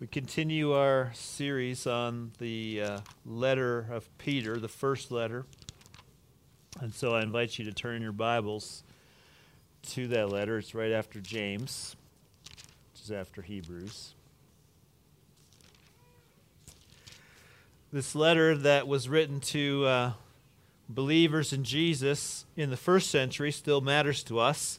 We 0.00 0.06
continue 0.06 0.74
our 0.74 1.10
series 1.12 1.84
on 1.84 2.30
the 2.38 2.82
uh, 2.82 3.00
letter 3.26 3.88
of 3.90 4.16
Peter, 4.16 4.56
the 4.56 4.68
first 4.68 5.10
letter. 5.10 5.44
And 6.80 6.94
so 6.94 7.16
I 7.16 7.22
invite 7.22 7.58
you 7.58 7.64
to 7.64 7.72
turn 7.72 8.00
your 8.00 8.12
Bibles 8.12 8.84
to 9.88 10.06
that 10.06 10.28
letter. 10.28 10.58
It's 10.58 10.72
right 10.72 10.92
after 10.92 11.20
James, 11.20 11.96
which 12.92 13.02
is 13.02 13.10
after 13.10 13.42
Hebrews. 13.42 14.14
This 17.92 18.14
letter 18.14 18.56
that 18.56 18.86
was 18.86 19.08
written 19.08 19.40
to 19.40 19.84
uh, 19.84 20.12
believers 20.88 21.52
in 21.52 21.64
Jesus 21.64 22.44
in 22.56 22.70
the 22.70 22.76
first 22.76 23.10
century 23.10 23.50
still 23.50 23.80
matters 23.80 24.22
to 24.22 24.38
us. 24.38 24.78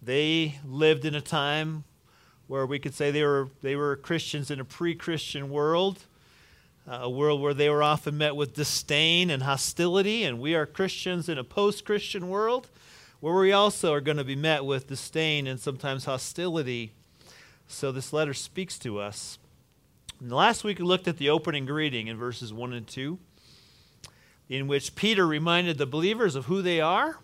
They 0.00 0.60
lived 0.64 1.04
in 1.04 1.14
a 1.14 1.20
time 1.20 1.84
where 2.50 2.66
we 2.66 2.80
could 2.80 2.92
say 2.92 3.12
they 3.12 3.22
were, 3.22 3.48
they 3.62 3.76
were 3.76 3.94
Christians 3.94 4.50
in 4.50 4.58
a 4.58 4.64
pre 4.64 4.92
Christian 4.92 5.50
world, 5.50 6.00
uh, 6.90 6.98
a 7.02 7.08
world 7.08 7.40
where 7.40 7.54
they 7.54 7.70
were 7.70 7.80
often 7.80 8.18
met 8.18 8.34
with 8.34 8.56
disdain 8.56 9.30
and 9.30 9.44
hostility, 9.44 10.24
and 10.24 10.40
we 10.40 10.56
are 10.56 10.66
Christians 10.66 11.28
in 11.28 11.38
a 11.38 11.44
post 11.44 11.84
Christian 11.84 12.28
world 12.28 12.66
where 13.20 13.36
we 13.36 13.52
also 13.52 13.92
are 13.92 14.00
going 14.00 14.16
to 14.16 14.24
be 14.24 14.34
met 14.34 14.64
with 14.64 14.88
disdain 14.88 15.46
and 15.46 15.60
sometimes 15.60 16.06
hostility. 16.06 16.90
So 17.68 17.92
this 17.92 18.12
letter 18.12 18.34
speaks 18.34 18.80
to 18.80 18.98
us. 18.98 19.38
And 20.18 20.32
last 20.32 20.64
week 20.64 20.80
we 20.80 20.84
looked 20.84 21.06
at 21.06 21.18
the 21.18 21.30
opening 21.30 21.66
greeting 21.66 22.08
in 22.08 22.16
verses 22.16 22.52
1 22.52 22.72
and 22.72 22.86
2, 22.86 23.16
in 24.48 24.66
which 24.66 24.96
Peter 24.96 25.24
reminded 25.24 25.78
the 25.78 25.86
believers 25.86 26.34
of 26.34 26.46
who 26.46 26.62
they 26.62 26.80
are, 26.80 27.20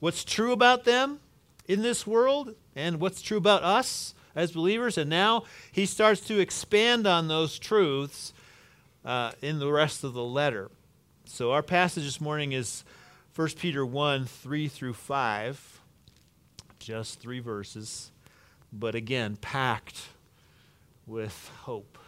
what's 0.00 0.24
true 0.24 0.50
about 0.50 0.84
them 0.84 1.20
in 1.68 1.82
this 1.82 2.04
world, 2.04 2.56
and 2.74 2.98
what's 2.98 3.22
true 3.22 3.38
about 3.38 3.62
us 3.62 4.14
as 4.36 4.52
believers. 4.52 4.98
And 4.98 5.10
now 5.10 5.44
he 5.72 5.86
starts 5.86 6.20
to 6.22 6.38
expand 6.38 7.06
on 7.06 7.26
those 7.26 7.58
truths 7.58 8.34
uh, 9.04 9.32
in 9.40 9.58
the 9.58 9.72
rest 9.72 10.04
of 10.04 10.12
the 10.12 10.22
letter. 10.22 10.70
So 11.24 11.50
our 11.50 11.62
passage 11.62 12.04
this 12.04 12.20
morning 12.20 12.52
is 12.52 12.84
1 13.34 13.48
Peter 13.58 13.84
1 13.84 14.26
3 14.26 14.68
through 14.68 14.92
5, 14.92 15.80
just 16.78 17.18
three 17.18 17.40
verses, 17.40 18.12
but 18.72 18.94
again, 18.94 19.36
packed 19.36 20.02
with 21.06 21.50
hope. 21.62 21.98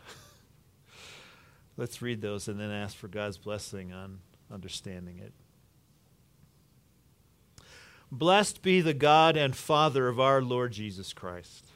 Let's 1.76 2.00
read 2.00 2.20
those 2.20 2.48
and 2.48 2.60
then 2.60 2.70
ask 2.70 2.96
for 2.96 3.08
God's 3.08 3.38
blessing 3.38 3.92
on 3.92 4.20
understanding 4.52 5.18
it. 5.18 5.32
Blessed 8.10 8.62
be 8.62 8.80
the 8.80 8.94
God 8.94 9.36
and 9.36 9.54
Father 9.54 10.08
of 10.08 10.18
our 10.18 10.40
Lord 10.40 10.72
Jesus 10.72 11.12
Christ 11.12 11.67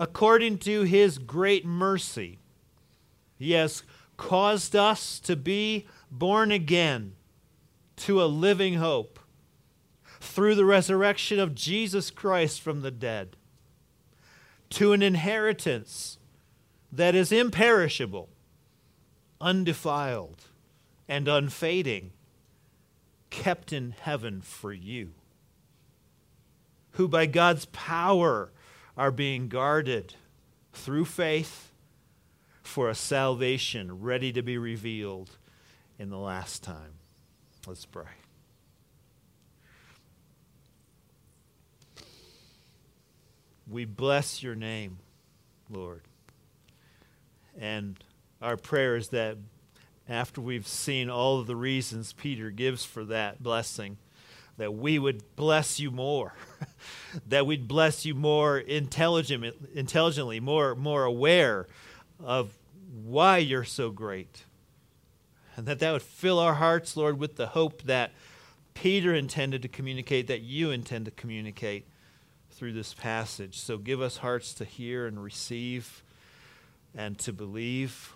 according 0.00 0.56
to 0.56 0.82
his 0.82 1.18
great 1.18 1.66
mercy, 1.66 2.38
he 3.38 3.52
has 3.52 3.82
caused 4.16 4.74
us 4.74 5.20
to 5.20 5.36
be 5.36 5.86
born 6.10 6.50
again 6.50 7.12
to 7.96 8.22
a 8.22 8.24
living 8.24 8.74
hope 8.74 9.20
through 10.18 10.54
the 10.54 10.64
resurrection 10.64 11.38
of 11.38 11.54
Jesus 11.54 12.10
Christ 12.10 12.62
from 12.62 12.80
the 12.80 12.90
dead, 12.90 13.36
to 14.70 14.94
an 14.94 15.02
inheritance 15.02 16.16
that 16.90 17.14
is 17.14 17.30
imperishable, 17.30 18.30
undefiled, 19.38 20.44
and 21.08 21.28
unfading, 21.28 22.12
kept 23.28 23.70
in 23.70 23.94
heaven 24.00 24.40
for 24.40 24.72
you, 24.72 25.12
who 26.92 27.06
by 27.06 27.26
God's 27.26 27.66
power 27.66 28.50
are 28.96 29.10
being 29.10 29.48
guarded 29.48 30.14
through 30.72 31.04
faith 31.04 31.70
for 32.62 32.88
a 32.88 32.94
salvation 32.94 34.00
ready 34.00 34.32
to 34.32 34.42
be 34.42 34.56
revealed 34.56 35.30
in 35.98 36.10
the 36.10 36.18
last 36.18 36.62
time. 36.62 36.92
Let's 37.66 37.84
pray. 37.84 38.04
We 43.68 43.84
bless 43.84 44.42
your 44.42 44.54
name, 44.54 44.98
Lord. 45.68 46.02
And 47.58 48.02
our 48.42 48.56
prayer 48.56 48.96
is 48.96 49.08
that 49.08 49.36
after 50.08 50.40
we've 50.40 50.66
seen 50.66 51.08
all 51.08 51.38
of 51.38 51.46
the 51.46 51.54
reasons 51.54 52.12
Peter 52.12 52.50
gives 52.50 52.84
for 52.84 53.04
that 53.04 53.42
blessing, 53.42 53.98
that 54.56 54.74
we 54.74 54.98
would 54.98 55.22
bless 55.36 55.80
you 55.80 55.90
more, 55.90 56.34
that 57.28 57.46
we'd 57.46 57.66
bless 57.66 58.04
you 58.04 58.14
more 58.14 58.58
intelligent, 58.58 59.54
intelligently, 59.74 60.40
more, 60.40 60.74
more 60.74 61.04
aware 61.04 61.66
of 62.22 62.52
why 63.04 63.38
you're 63.38 63.64
so 63.64 63.90
great. 63.90 64.44
And 65.56 65.66
that 65.66 65.78
that 65.80 65.92
would 65.92 66.02
fill 66.02 66.38
our 66.38 66.54
hearts, 66.54 66.96
Lord, 66.96 67.18
with 67.18 67.36
the 67.36 67.48
hope 67.48 67.82
that 67.82 68.12
Peter 68.74 69.14
intended 69.14 69.62
to 69.62 69.68
communicate, 69.68 70.26
that 70.28 70.40
you 70.40 70.70
intend 70.70 71.04
to 71.06 71.10
communicate 71.10 71.86
through 72.50 72.72
this 72.72 72.94
passage. 72.94 73.58
So 73.58 73.78
give 73.78 74.00
us 74.00 74.18
hearts 74.18 74.54
to 74.54 74.64
hear 74.64 75.06
and 75.06 75.22
receive 75.22 76.02
and 76.94 77.18
to 77.20 77.32
believe 77.32 78.14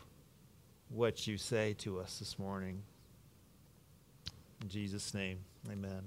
what 0.88 1.26
you 1.26 1.38
say 1.38 1.74
to 1.78 2.00
us 2.00 2.18
this 2.18 2.38
morning. 2.38 2.82
In 4.62 4.68
Jesus' 4.68 5.14
name, 5.14 5.38
amen 5.70 6.04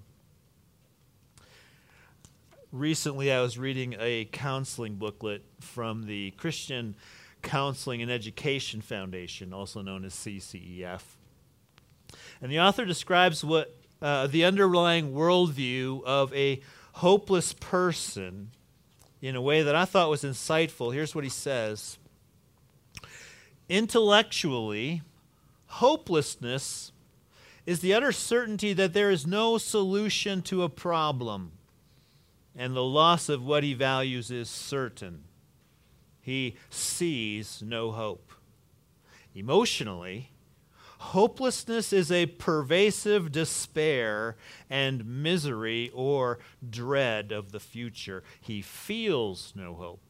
recently 2.72 3.32
I 3.32 3.42
was 3.42 3.58
reading 3.58 3.96
a 4.00 4.26
counseling 4.32 4.96
booklet 4.96 5.44
from 5.60 6.06
the 6.06 6.32
Christian 6.32 6.96
Counseling 7.42 8.02
and 8.02 8.12
Education 8.12 8.82
Foundation, 8.82 9.54
also 9.54 9.82
known 9.82 10.04
as 10.04 10.14
CCEF. 10.14 11.02
And 12.42 12.52
the 12.52 12.60
author 12.60 12.86
describes 12.86 13.44
what 13.44 13.76
uh, 14.02 14.28
the 14.28 14.44
underlying 14.44 15.14
worldview 15.14 16.04
of 16.04 16.34
a 16.34 16.62
hopeless 16.94 17.54
person 17.54 18.52
in 19.22 19.36
a 19.36 19.42
way 19.42 19.64
that 19.64 19.76
I 19.76 19.86
thought 19.86 20.10
was 20.10 20.24
insightful. 20.24 20.94
Here's 20.94 21.16
what 21.16 21.24
he 21.24 21.30
says 21.30 21.98
Intellectually, 23.70 25.02
hopelessness 25.68 26.92
is 27.66 27.82
the 27.82 27.94
utter 27.94 28.12
certainty 28.12 28.72
that 28.74 28.94
there 28.94 29.12
is 29.12 29.28
no 29.28 29.58
solution 29.58 30.42
to 30.44 30.64
a 30.64 30.70
problem 30.70 31.52
and 32.57 32.75
the 32.75 32.84
loss 32.84 33.29
of 33.29 33.45
what 33.45 33.63
he 33.63 33.75
values 33.75 34.31
is 34.31 34.50
certain. 34.50 35.23
He 36.19 36.57
sees 36.72 37.62
no 37.63 37.91
hope. 37.91 38.31
Emotionally, 39.35 40.31
hopelessness 40.97 41.94
is 41.94 42.12
a 42.12 42.25
pervasive 42.25 43.31
despair 43.31 44.35
and 44.69 45.06
misery 45.06 45.91
or 45.94 46.40
dread 46.68 47.31
of 47.31 47.51
the 47.51 47.59
future. 47.59 48.23
He 48.41 48.63
feels 48.63 49.53
no 49.56 49.75
hope. 49.75 50.01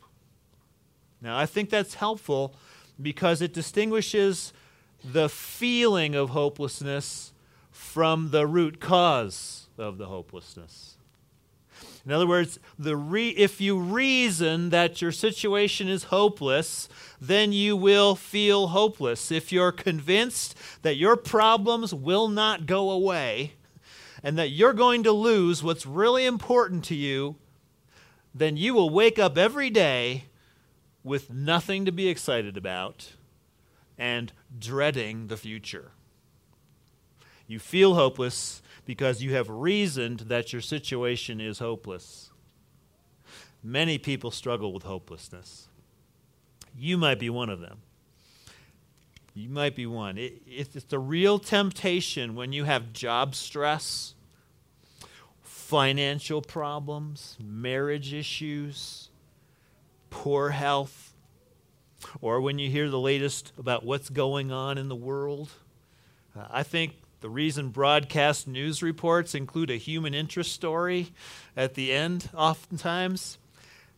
Now, 1.22 1.38
I 1.38 1.46
think 1.46 1.70
that's 1.70 1.96
helpful 1.96 2.56
because 3.02 3.42
it 3.42 3.54
distinguishes 3.54 4.54
the 5.04 5.28
feeling 5.28 6.16
of 6.16 6.30
hopelessness 6.30 7.34
from 7.72 8.32
the 8.32 8.48
root 8.48 8.80
cause 8.80 9.68
of 9.78 9.98
the 9.98 10.08
hopelessness. 10.08 10.98
In 12.06 12.14
other 12.14 12.28
words, 12.28 12.58
the 12.80 12.96
re- 12.96 13.30
if 13.30 13.60
you 13.60 13.78
reason 13.78 14.70
that 14.70 15.02
your 15.02 15.12
situation 15.12 15.90
is 15.90 16.06
hopeless, 16.06 16.88
then 17.20 17.52
you 17.52 17.76
will 17.76 18.16
feel 18.16 18.68
hopeless. 18.68 19.30
If 19.30 19.52
you're 19.52 19.74
convinced 19.74 20.56
that 20.84 20.96
your 20.96 21.18
problems 21.18 21.94
will 21.94 22.30
not 22.30 22.66
go 22.66 22.92
away 22.92 23.54
and 24.24 24.38
that 24.38 24.52
you're 24.52 24.74
going 24.74 25.04
to 25.04 25.12
lose 25.12 25.62
what's 25.62 25.86
really 25.86 26.26
important 26.26 26.86
to 26.86 26.96
you, 26.96 27.36
then 28.34 28.56
you 28.56 28.74
will 28.74 28.90
wake 28.90 29.20
up 29.20 29.38
every 29.38 29.70
day 29.70 30.26
with 31.04 31.30
nothing 31.30 31.84
to 31.86 31.92
be 31.92 32.08
excited 32.08 32.56
about 32.56 33.14
and 33.98 34.32
dreading 34.58 35.28
the 35.28 35.38
future. 35.38 35.92
You 37.48 37.60
feel 37.60 37.96
hopeless 37.96 38.62
because 38.88 39.22
you 39.22 39.34
have 39.34 39.50
reasoned 39.50 40.22
that 40.22 40.54
your 40.54 40.62
situation 40.62 41.42
is 41.42 41.60
hopeless. 41.60 42.32
Many 43.62 43.98
people 43.98 44.32
struggle 44.32 44.72
with 44.74 44.84
hopelessness. 44.84 45.68
You 46.76 46.98
might 46.98 47.20
be 47.20 47.30
one 47.30 47.50
of 47.50 47.60
them. 47.60 47.80
You 49.34 49.50
might 49.50 49.76
be 49.76 49.86
one. 49.86 50.18
It, 50.18 50.42
it's 50.48 50.94
a 50.94 50.98
real 50.98 51.38
temptation 51.38 52.34
when 52.34 52.54
you 52.54 52.64
have 52.64 52.94
job 52.94 53.36
stress, 53.36 54.16
financial 55.42 56.42
problems, 56.42 57.38
marriage 57.44 58.14
issues, 58.14 59.10
poor 60.10 60.52
health, 60.52 61.14
or 62.22 62.40
when 62.40 62.58
you 62.58 62.70
hear 62.70 62.90
the 62.90 63.00
latest 63.00 63.52
about 63.58 63.84
what's 63.84 64.10
going 64.10 64.52
on 64.52 64.78
in 64.78 64.88
the 64.88 64.96
world. 64.96 65.52
I 66.50 66.64
think 66.64 66.94
the 67.20 67.30
reason 67.30 67.70
broadcast 67.70 68.48
news 68.48 68.84
reports 68.84 69.34
include 69.34 69.72
a 69.72 69.78
human 69.78 70.14
interest 70.14 70.52
story 70.52 71.14
at 71.56 71.74
the 71.74 71.92
end, 71.92 72.30
oftentimes, 72.36 73.40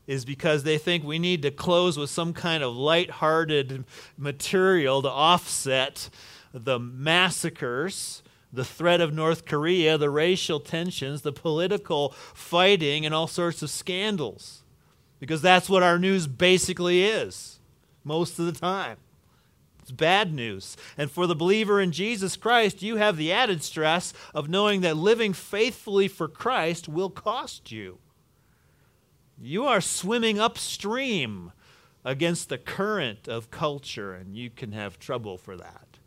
is 0.07 0.23
because 0.25 0.63
they 0.63 0.77
think 0.77 1.03
we 1.03 1.19
need 1.19 1.41
to 1.41 1.51
close 1.51 1.97
with 1.97 2.09
some 2.09 2.33
kind 2.33 2.63
of 2.63 2.75
light-hearted 2.75 3.83
material 4.17 5.01
to 5.01 5.09
offset 5.09 6.09
the 6.53 6.79
massacres, 6.79 8.23
the 8.51 8.65
threat 8.65 9.01
of 9.01 9.13
North 9.13 9.45
Korea, 9.45 9.97
the 9.97 10.09
racial 10.09 10.59
tensions, 10.59 11.21
the 11.21 11.33
political 11.33 12.09
fighting, 12.33 13.05
and 13.05 13.13
all 13.13 13.27
sorts 13.27 13.61
of 13.61 13.69
scandals. 13.69 14.63
Because 15.19 15.41
that's 15.41 15.69
what 15.69 15.83
our 15.83 15.99
news 15.99 16.25
basically 16.25 17.03
is 17.03 17.59
most 18.03 18.39
of 18.39 18.45
the 18.45 18.53
time. 18.53 18.97
It's 19.89 19.97
bad 19.97 20.31
news. 20.31 20.77
And 20.99 21.09
for 21.09 21.25
the 21.25 21.33
believer 21.33 21.81
in 21.81 21.91
Jesus 21.91 22.35
Christ, 22.35 22.83
you 22.83 22.97
have 22.97 23.17
the 23.17 23.31
added 23.31 23.63
stress 23.63 24.13
of 24.35 24.47
knowing 24.47 24.81
that 24.81 24.95
living 24.95 25.33
faithfully 25.33 26.07
for 26.07 26.27
Christ 26.27 26.87
will 26.87 27.09
cost 27.09 27.71
you. 27.71 27.97
You 29.41 29.65
are 29.65 29.81
swimming 29.81 30.39
upstream 30.39 31.53
against 32.05 32.49
the 32.49 32.59
current 32.59 33.27
of 33.27 33.49
culture, 33.49 34.13
and 34.13 34.35
you 34.35 34.51
can 34.51 34.73
have 34.73 34.99
trouble 34.99 35.39
for 35.39 35.57
that. 35.57 35.97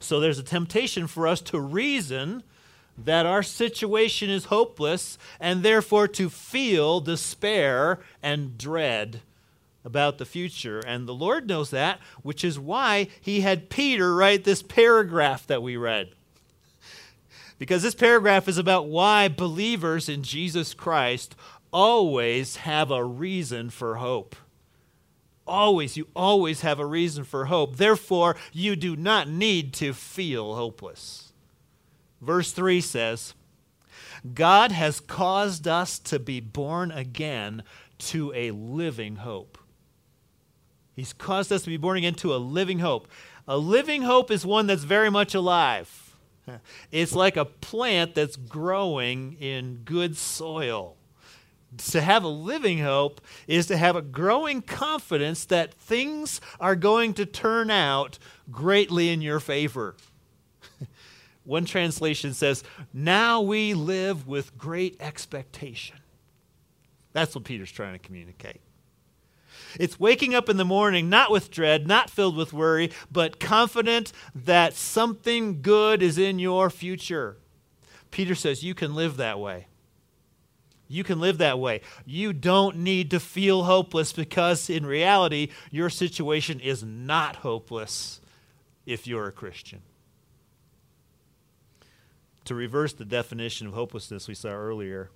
So 0.00 0.18
there's 0.18 0.40
a 0.40 0.42
temptation 0.42 1.06
for 1.06 1.28
us 1.28 1.40
to 1.42 1.60
reason 1.60 2.42
that 2.98 3.26
our 3.26 3.44
situation 3.44 4.28
is 4.28 4.46
hopeless 4.46 5.18
and 5.38 5.62
therefore 5.62 6.08
to 6.08 6.28
feel 6.28 6.98
despair 6.98 8.00
and 8.24 8.58
dread 8.58 9.20
about 9.86 10.18
the 10.18 10.26
future. 10.26 10.80
And 10.80 11.06
the 11.06 11.14
Lord 11.14 11.48
knows 11.48 11.70
that, 11.70 12.00
which 12.22 12.44
is 12.44 12.58
why 12.58 13.08
he 13.20 13.40
had 13.40 13.70
Peter 13.70 14.14
write 14.14 14.44
this 14.44 14.62
paragraph 14.62 15.46
that 15.46 15.62
we 15.62 15.76
read. 15.76 16.10
Because 17.58 17.82
this 17.82 17.94
paragraph 17.94 18.48
is 18.48 18.58
about 18.58 18.88
why 18.88 19.28
believers 19.28 20.08
in 20.08 20.22
Jesus 20.22 20.74
Christ 20.74 21.34
always 21.72 22.56
have 22.56 22.90
a 22.90 23.04
reason 23.04 23.70
for 23.70 23.96
hope. 23.96 24.36
Always, 25.46 25.96
you 25.96 26.08
always 26.14 26.62
have 26.62 26.80
a 26.80 26.84
reason 26.84 27.22
for 27.22 27.46
hope. 27.46 27.76
Therefore, 27.76 28.36
you 28.52 28.74
do 28.74 28.96
not 28.96 29.28
need 29.28 29.72
to 29.74 29.92
feel 29.94 30.56
hopeless. 30.56 31.32
Verse 32.20 32.50
3 32.50 32.80
says, 32.80 33.34
God 34.34 34.72
has 34.72 34.98
caused 34.98 35.68
us 35.68 36.00
to 36.00 36.18
be 36.18 36.40
born 36.40 36.90
again 36.90 37.62
to 37.98 38.32
a 38.34 38.50
living 38.50 39.16
hope. 39.16 39.56
He's 40.96 41.12
caused 41.12 41.52
us 41.52 41.62
to 41.62 41.70
be 41.70 41.76
born 41.76 41.98
again 41.98 42.14
to 42.16 42.34
a 42.34 42.38
living 42.38 42.80
hope. 42.80 43.06
A 43.46 43.56
living 43.56 44.02
hope 44.02 44.32
is 44.32 44.44
one 44.44 44.66
that's 44.66 44.82
very 44.82 45.10
much 45.10 45.34
alive. 45.34 46.02
It's 46.92 47.12
like 47.12 47.36
a 47.36 47.44
plant 47.44 48.14
that's 48.14 48.36
growing 48.36 49.36
in 49.40 49.82
good 49.84 50.16
soil 50.16 50.96
to 51.78 52.00
have 52.00 52.24
a 52.24 52.28
living 52.28 52.78
hope 52.78 53.20
is 53.46 53.66
to 53.66 53.76
have 53.76 53.96
a 53.96 54.02
growing 54.02 54.62
confidence 54.62 55.44
that 55.46 55.74
things 55.74 56.40
are 56.60 56.76
going 56.76 57.14
to 57.14 57.26
turn 57.26 57.70
out 57.70 58.18
greatly 58.50 59.10
in 59.10 59.20
your 59.20 59.40
favor. 59.40 59.96
One 61.44 61.64
translation 61.64 62.34
says, 62.34 62.64
Now 62.92 63.40
we 63.40 63.74
live 63.74 64.26
with 64.26 64.56
great 64.56 64.96
expectation. 65.00 65.96
That's 67.12 67.34
what 67.34 67.44
Peter's 67.44 67.72
trying 67.72 67.94
to 67.94 67.98
communicate. 67.98 68.60
It's 69.78 70.00
waking 70.00 70.34
up 70.34 70.48
in 70.48 70.56
the 70.56 70.64
morning 70.64 71.08
not 71.08 71.30
with 71.30 71.50
dread, 71.50 71.86
not 71.86 72.10
filled 72.10 72.36
with 72.36 72.52
worry, 72.52 72.90
but 73.10 73.40
confident 73.40 74.12
that 74.34 74.74
something 74.74 75.62
good 75.62 76.02
is 76.02 76.18
in 76.18 76.38
your 76.38 76.70
future. 76.70 77.36
Peter 78.10 78.34
says 78.34 78.64
you 78.64 78.74
can 78.74 78.94
live 78.94 79.16
that 79.16 79.38
way. 79.38 79.66
You 80.88 81.02
can 81.02 81.18
live 81.18 81.38
that 81.38 81.58
way. 81.58 81.80
You 82.04 82.32
don't 82.32 82.78
need 82.78 83.10
to 83.10 83.20
feel 83.20 83.64
hopeless 83.64 84.12
because, 84.12 84.70
in 84.70 84.86
reality, 84.86 85.48
your 85.70 85.90
situation 85.90 86.60
is 86.60 86.84
not 86.84 87.36
hopeless 87.36 88.20
if 88.84 89.06
you're 89.06 89.26
a 89.26 89.32
Christian. 89.32 89.82
To 92.44 92.54
reverse 92.54 92.92
the 92.92 93.04
definition 93.04 93.66
of 93.66 93.74
hopelessness 93.74 94.28
we 94.28 94.34
saw 94.34 94.50
earlier, 94.50 95.10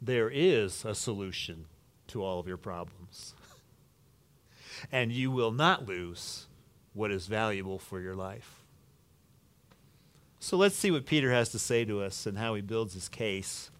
there 0.00 0.28
is 0.28 0.84
a 0.84 0.96
solution 0.96 1.66
to 2.08 2.24
all 2.24 2.40
of 2.40 2.48
your 2.48 2.56
problems. 2.56 3.34
And 4.90 5.12
you 5.12 5.30
will 5.30 5.52
not 5.52 5.86
lose 5.86 6.46
what 6.94 7.10
is 7.10 7.26
valuable 7.26 7.78
for 7.78 8.00
your 8.00 8.14
life. 8.14 8.60
So 10.40 10.56
let's 10.56 10.76
see 10.76 10.90
what 10.90 11.06
Peter 11.06 11.30
has 11.30 11.50
to 11.50 11.58
say 11.58 11.84
to 11.84 12.02
us 12.02 12.26
and 12.26 12.36
how 12.36 12.54
he 12.54 12.62
builds 12.62 12.94
his 12.94 13.08
case 13.08 13.70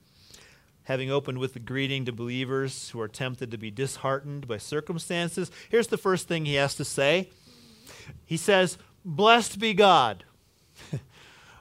having 0.85 1.11
opened 1.11 1.39
with 1.39 1.55
the 1.55 1.61
greeting 1.61 2.05
to 2.05 2.13
believers 2.13 2.91
who 2.91 3.01
are 3.01 3.09
tempted 3.09 3.51
to 3.51 3.59
be 3.59 3.71
disheartened 3.71 4.49
by 4.49 4.59
circumstances, 4.59 5.51
here's 5.69 5.89
the 5.89 5.99
first 5.99 6.29
thing 6.29 6.45
he 6.45 6.55
has 6.55 6.75
to 6.75 6.85
say. 6.85 7.29
He 8.25 8.37
says, 8.37 8.79
Blessed 9.05 9.59
be 9.59 9.75
God. 9.75 10.25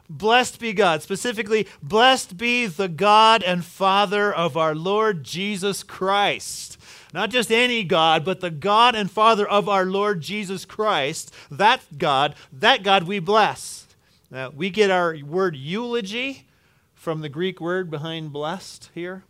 blessed 0.10 0.60
be 0.60 0.74
God. 0.74 1.02
Specifically, 1.02 1.68
blessed 1.82 2.38
be 2.38 2.66
the 2.66 2.88
God 2.88 3.44
and 3.44 3.64
Father 3.64 4.34
of 4.34 4.58
our 4.58 4.76
Lord 4.76 5.24
Jesus 5.24 5.84
Christ. 5.84 6.78
Not 7.13 7.30
just 7.30 7.52
any 7.52 7.84
God, 7.84 8.24
but 8.24 8.40
the 8.40 8.50
God 8.50 8.96
and 8.96 9.12
Father 9.12 9.48
of 9.48 9.68
our 9.68 9.86
Lord 9.86 10.22
Jesus 10.22 10.66
Christ. 10.66 11.34
That 11.50 11.81
God, 11.98 12.36
that 12.54 12.84
God 12.84 13.04
we 13.04 13.19
bless. 13.19 13.88
Now, 14.30 14.50
we 14.50 14.69
get 14.69 14.90
our 14.90 15.18
word 15.25 15.56
eulogy 15.58 16.48
from 16.94 17.22
the 17.22 17.30
Greek 17.30 17.60
word 17.60 17.92
behind 17.92 18.31
blessed 18.31 18.90
here. 18.94 19.24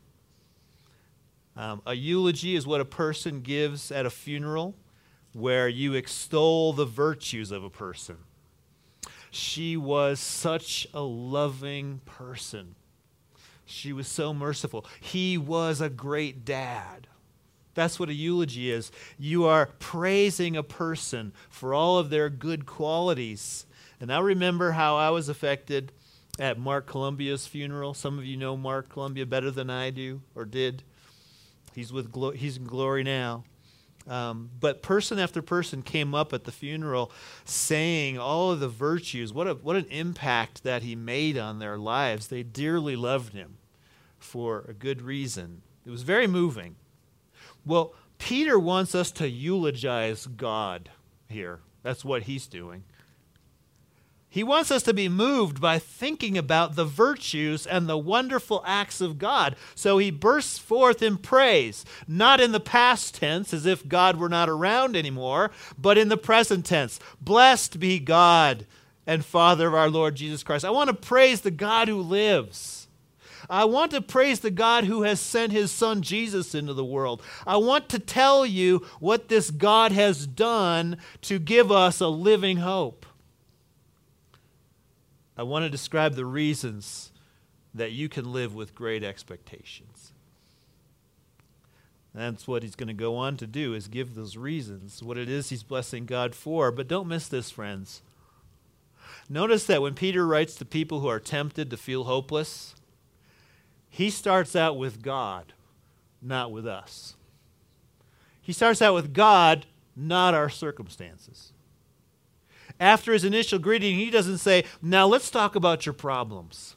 Um, 1.55 1.81
a 1.85 1.95
eulogy 1.95 2.55
is 2.55 2.67
what 2.67 2.81
a 2.81 2.85
person 2.85 3.41
gives 3.41 3.91
at 3.91 4.05
a 4.05 4.09
funeral 4.09 4.75
where 5.33 5.67
you 5.67 5.93
extol 5.93 6.73
the 6.73 6.85
virtues 6.85 7.51
of 7.51 7.63
a 7.63 7.69
person. 7.69 8.17
She 9.31 9.77
was 9.77 10.19
such 10.19 10.87
a 10.93 11.01
loving 11.01 12.01
person. 12.05 12.75
She 13.65 13.93
was 13.93 14.07
so 14.07 14.33
merciful. 14.33 14.85
He 14.99 15.37
was 15.37 15.79
a 15.79 15.89
great 15.89 16.43
dad. 16.43 17.07
That's 17.73 17.99
what 17.99 18.09
a 18.09 18.13
eulogy 18.13 18.71
is. 18.71 18.91
You 19.17 19.45
are 19.45 19.67
praising 19.79 20.57
a 20.57 20.63
person 20.63 21.33
for 21.49 21.73
all 21.73 21.97
of 21.97 22.09
their 22.09 22.29
good 22.29 22.65
qualities. 22.65 23.65
And 23.99 24.11
I 24.11 24.19
remember 24.19 24.71
how 24.71 24.97
I 24.97 25.09
was 25.09 25.29
affected 25.29 25.91
at 26.39 26.59
Mark 26.59 26.87
Columbia's 26.87 27.47
funeral. 27.47 27.93
Some 27.93 28.17
of 28.17 28.25
you 28.25 28.37
know 28.37 28.57
Mark 28.57 28.89
Columbia 28.89 29.25
better 29.25 29.51
than 29.51 29.69
I 29.69 29.89
do 29.89 30.21
or 30.35 30.45
did. 30.45 30.83
He's 31.73 31.93
with 31.93 32.11
glo- 32.11 32.31
he's 32.31 32.57
in 32.57 32.65
glory 32.65 33.03
now. 33.03 33.43
Um, 34.07 34.49
but 34.59 34.81
person 34.81 35.19
after 35.19 35.41
person 35.41 35.83
came 35.83 36.15
up 36.15 36.33
at 36.33 36.45
the 36.45 36.51
funeral 36.51 37.11
saying 37.45 38.17
all 38.17 38.51
of 38.51 38.59
the 38.59 38.67
virtues. 38.67 39.31
What 39.31 39.47
a, 39.47 39.53
what 39.53 39.75
an 39.75 39.85
impact 39.85 40.63
that 40.63 40.81
he 40.81 40.95
made 40.95 41.37
on 41.37 41.59
their 41.59 41.77
lives. 41.77 42.27
They 42.27 42.43
dearly 42.43 42.95
loved 42.95 43.33
him 43.33 43.57
for 44.17 44.65
a 44.67 44.73
good 44.73 45.01
reason. 45.01 45.61
It 45.85 45.91
was 45.91 46.01
very 46.01 46.27
moving. 46.27 46.75
Well, 47.65 47.93
Peter 48.17 48.57
wants 48.59 48.93
us 48.95 49.11
to 49.13 49.29
eulogize 49.29 50.27
God 50.27 50.89
here. 51.27 51.59
That's 51.83 52.05
what 52.05 52.23
he's 52.23 52.47
doing. 52.47 52.83
He 54.31 54.43
wants 54.43 54.71
us 54.71 54.83
to 54.83 54.93
be 54.93 55.09
moved 55.09 55.59
by 55.59 55.77
thinking 55.77 56.37
about 56.37 56.75
the 56.75 56.85
virtues 56.85 57.67
and 57.67 57.89
the 57.89 57.97
wonderful 57.97 58.63
acts 58.65 59.01
of 59.01 59.17
God. 59.17 59.57
So 59.75 59.97
he 59.97 60.09
bursts 60.09 60.57
forth 60.57 61.01
in 61.01 61.17
praise, 61.17 61.83
not 62.07 62.39
in 62.39 62.53
the 62.53 62.61
past 62.61 63.15
tense 63.15 63.53
as 63.53 63.65
if 63.65 63.85
God 63.85 64.15
were 64.15 64.29
not 64.29 64.47
around 64.47 64.95
anymore, 64.95 65.51
but 65.77 65.97
in 65.97 66.07
the 66.07 66.15
present 66.15 66.65
tense. 66.65 66.97
Blessed 67.19 67.77
be 67.77 67.99
God 67.99 68.65
and 69.05 69.25
Father 69.25 69.67
of 69.67 69.73
our 69.73 69.89
Lord 69.89 70.15
Jesus 70.15 70.43
Christ. 70.43 70.63
I 70.63 70.69
want 70.69 70.87
to 70.87 70.93
praise 70.93 71.41
the 71.41 71.51
God 71.51 71.89
who 71.89 71.99
lives. 71.99 72.80
I 73.51 73.65
want 73.65 73.91
to 73.91 74.01
praise 74.01 74.39
the 74.39 74.49
God 74.49 74.85
who 74.85 75.03
has 75.03 75.19
sent 75.19 75.51
his 75.51 75.71
son 75.71 76.01
Jesus 76.01 76.55
into 76.55 76.73
the 76.73 76.85
world. 76.85 77.21
I 77.45 77.57
want 77.57 77.89
to 77.89 77.99
tell 77.99 78.45
you 78.45 78.85
what 79.01 79.27
this 79.27 79.51
God 79.51 79.91
has 79.91 80.25
done 80.25 80.97
to 81.23 81.37
give 81.37 81.69
us 81.69 81.99
a 81.99 82.07
living 82.07 82.57
hope. 82.57 83.05
I 85.37 85.43
want 85.43 85.65
to 85.65 85.69
describe 85.69 86.15
the 86.15 86.25
reasons 86.25 87.11
that 87.73 87.91
you 87.91 88.07
can 88.07 88.31
live 88.31 88.55
with 88.55 88.73
great 88.73 89.03
expectations. 89.03 90.13
That's 92.15 92.47
what 92.47 92.63
he's 92.63 92.75
going 92.75 92.87
to 92.87 92.93
go 92.93 93.17
on 93.17 93.35
to 93.37 93.47
do 93.47 93.73
is 93.73 93.89
give 93.89 94.15
those 94.15 94.37
reasons, 94.37 95.03
what 95.03 95.17
it 95.17 95.29
is 95.29 95.49
he's 95.49 95.63
blessing 95.63 96.05
God 96.05 96.35
for. 96.35 96.71
But 96.71 96.87
don't 96.87 97.07
miss 97.07 97.27
this, 97.27 97.51
friends. 97.51 98.01
Notice 99.29 99.65
that 99.65 99.81
when 99.81 99.93
Peter 99.93 100.25
writes 100.25 100.55
to 100.55 100.65
people 100.65 101.01
who 101.01 101.07
are 101.07 101.19
tempted 101.19 101.69
to 101.69 101.77
feel 101.77 102.05
hopeless, 102.05 102.75
he 103.91 104.09
starts 104.09 104.55
out 104.55 104.77
with 104.77 105.03
God, 105.03 105.53
not 106.19 106.51
with 106.51 106.65
us. 106.65 107.15
He 108.41 108.53
starts 108.53 108.81
out 108.81 108.95
with 108.95 109.13
God, 109.13 109.67
not 109.95 110.33
our 110.33 110.49
circumstances 110.49 111.53
after 112.81 113.13
his 113.13 113.23
initial 113.23 113.59
greeting, 113.59 113.95
he 113.95 114.09
doesn't 114.09 114.39
say, 114.39 114.65
Now 114.81 115.07
let's 115.07 115.29
talk 115.29 115.55
about 115.55 115.85
your 115.85 115.93
problems. 115.93 116.75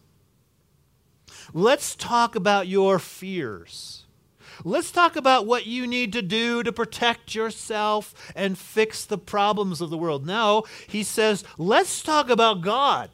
Let's 1.52 1.96
talk 1.96 2.36
about 2.36 2.68
your 2.68 2.98
fears. 2.98 4.04
Let's 4.62 4.92
talk 4.92 5.16
about 5.16 5.46
what 5.46 5.66
you 5.66 5.86
need 5.86 6.12
to 6.12 6.22
do 6.22 6.62
to 6.62 6.72
protect 6.72 7.34
yourself 7.34 8.14
and 8.36 8.56
fix 8.56 9.04
the 9.04 9.18
problems 9.18 9.80
of 9.80 9.90
the 9.90 9.98
world. 9.98 10.24
No, 10.24 10.64
he 10.86 11.02
says, 11.02 11.42
let's 11.58 12.02
talk 12.02 12.30
about 12.30 12.60
God. 12.60 13.10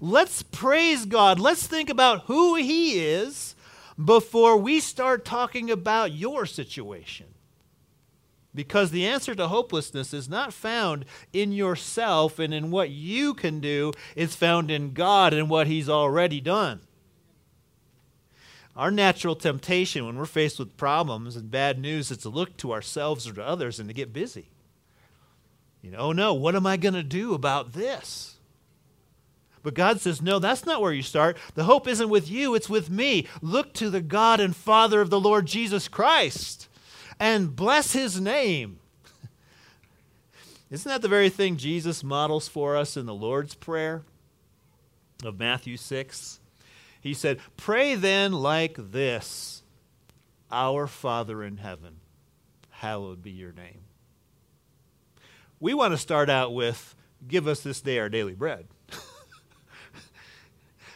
Let's 0.00 0.42
praise 0.42 1.04
God. 1.04 1.38
Let's 1.38 1.66
think 1.66 1.90
about 1.90 2.22
who 2.22 2.54
he 2.56 3.00
is 3.00 3.54
before 4.02 4.56
we 4.56 4.80
start 4.80 5.24
talking 5.24 5.70
about 5.70 6.12
your 6.12 6.46
situation. 6.46 7.26
Because 8.54 8.90
the 8.90 9.06
answer 9.06 9.34
to 9.34 9.48
hopelessness 9.48 10.14
is 10.14 10.28
not 10.28 10.52
found 10.52 11.04
in 11.32 11.52
yourself 11.52 12.38
and 12.38 12.54
in 12.54 12.70
what 12.70 12.90
you 12.90 13.34
can 13.34 13.60
do, 13.60 13.92
it's 14.16 14.34
found 14.34 14.70
in 14.70 14.94
God 14.94 15.32
and 15.34 15.50
what 15.50 15.66
He's 15.66 15.88
already 15.88 16.40
done. 16.40 16.80
Our 18.74 18.90
natural 18.90 19.36
temptation 19.36 20.06
when 20.06 20.16
we're 20.16 20.24
faced 20.24 20.58
with 20.58 20.76
problems 20.76 21.36
and 21.36 21.50
bad 21.50 21.78
news 21.78 22.10
is 22.10 22.18
to 22.18 22.28
look 22.28 22.56
to 22.58 22.72
ourselves 22.72 23.28
or 23.28 23.34
to 23.34 23.44
others 23.44 23.78
and 23.78 23.88
to 23.88 23.94
get 23.94 24.12
busy. 24.12 24.50
You 25.82 25.90
know, 25.90 25.98
oh 25.98 26.12
no, 26.12 26.34
what 26.34 26.56
am 26.56 26.66
I 26.66 26.76
going 26.76 26.94
to 26.94 27.02
do 27.02 27.34
about 27.34 27.72
this? 27.72 28.37
But 29.62 29.74
God 29.74 30.00
says, 30.00 30.22
no, 30.22 30.38
that's 30.38 30.66
not 30.66 30.80
where 30.80 30.92
you 30.92 31.02
start. 31.02 31.36
The 31.54 31.64
hope 31.64 31.88
isn't 31.88 32.08
with 32.08 32.30
you, 32.30 32.54
it's 32.54 32.68
with 32.68 32.90
me. 32.90 33.26
Look 33.42 33.74
to 33.74 33.90
the 33.90 34.00
God 34.00 34.40
and 34.40 34.54
Father 34.54 35.00
of 35.00 35.10
the 35.10 35.20
Lord 35.20 35.46
Jesus 35.46 35.88
Christ 35.88 36.68
and 37.20 37.54
bless 37.54 37.92
his 37.92 38.20
name. 38.20 38.78
Isn't 40.70 40.88
that 40.88 41.02
the 41.02 41.08
very 41.08 41.30
thing 41.30 41.56
Jesus 41.56 42.04
models 42.04 42.48
for 42.48 42.76
us 42.76 42.96
in 42.96 43.06
the 43.06 43.14
Lord's 43.14 43.54
Prayer 43.54 44.02
of 45.24 45.38
Matthew 45.38 45.76
6? 45.76 46.40
He 47.00 47.14
said, 47.14 47.38
Pray 47.56 47.94
then 47.94 48.32
like 48.32 48.76
this 48.76 49.62
Our 50.50 50.86
Father 50.86 51.42
in 51.42 51.58
heaven, 51.58 52.00
hallowed 52.70 53.22
be 53.22 53.30
your 53.30 53.52
name. 53.52 53.80
We 55.60 55.74
want 55.74 55.92
to 55.92 55.98
start 55.98 56.30
out 56.30 56.54
with, 56.54 56.94
Give 57.26 57.48
us 57.48 57.60
this 57.60 57.80
day 57.80 57.98
our 57.98 58.08
daily 58.08 58.34
bread. 58.34 58.68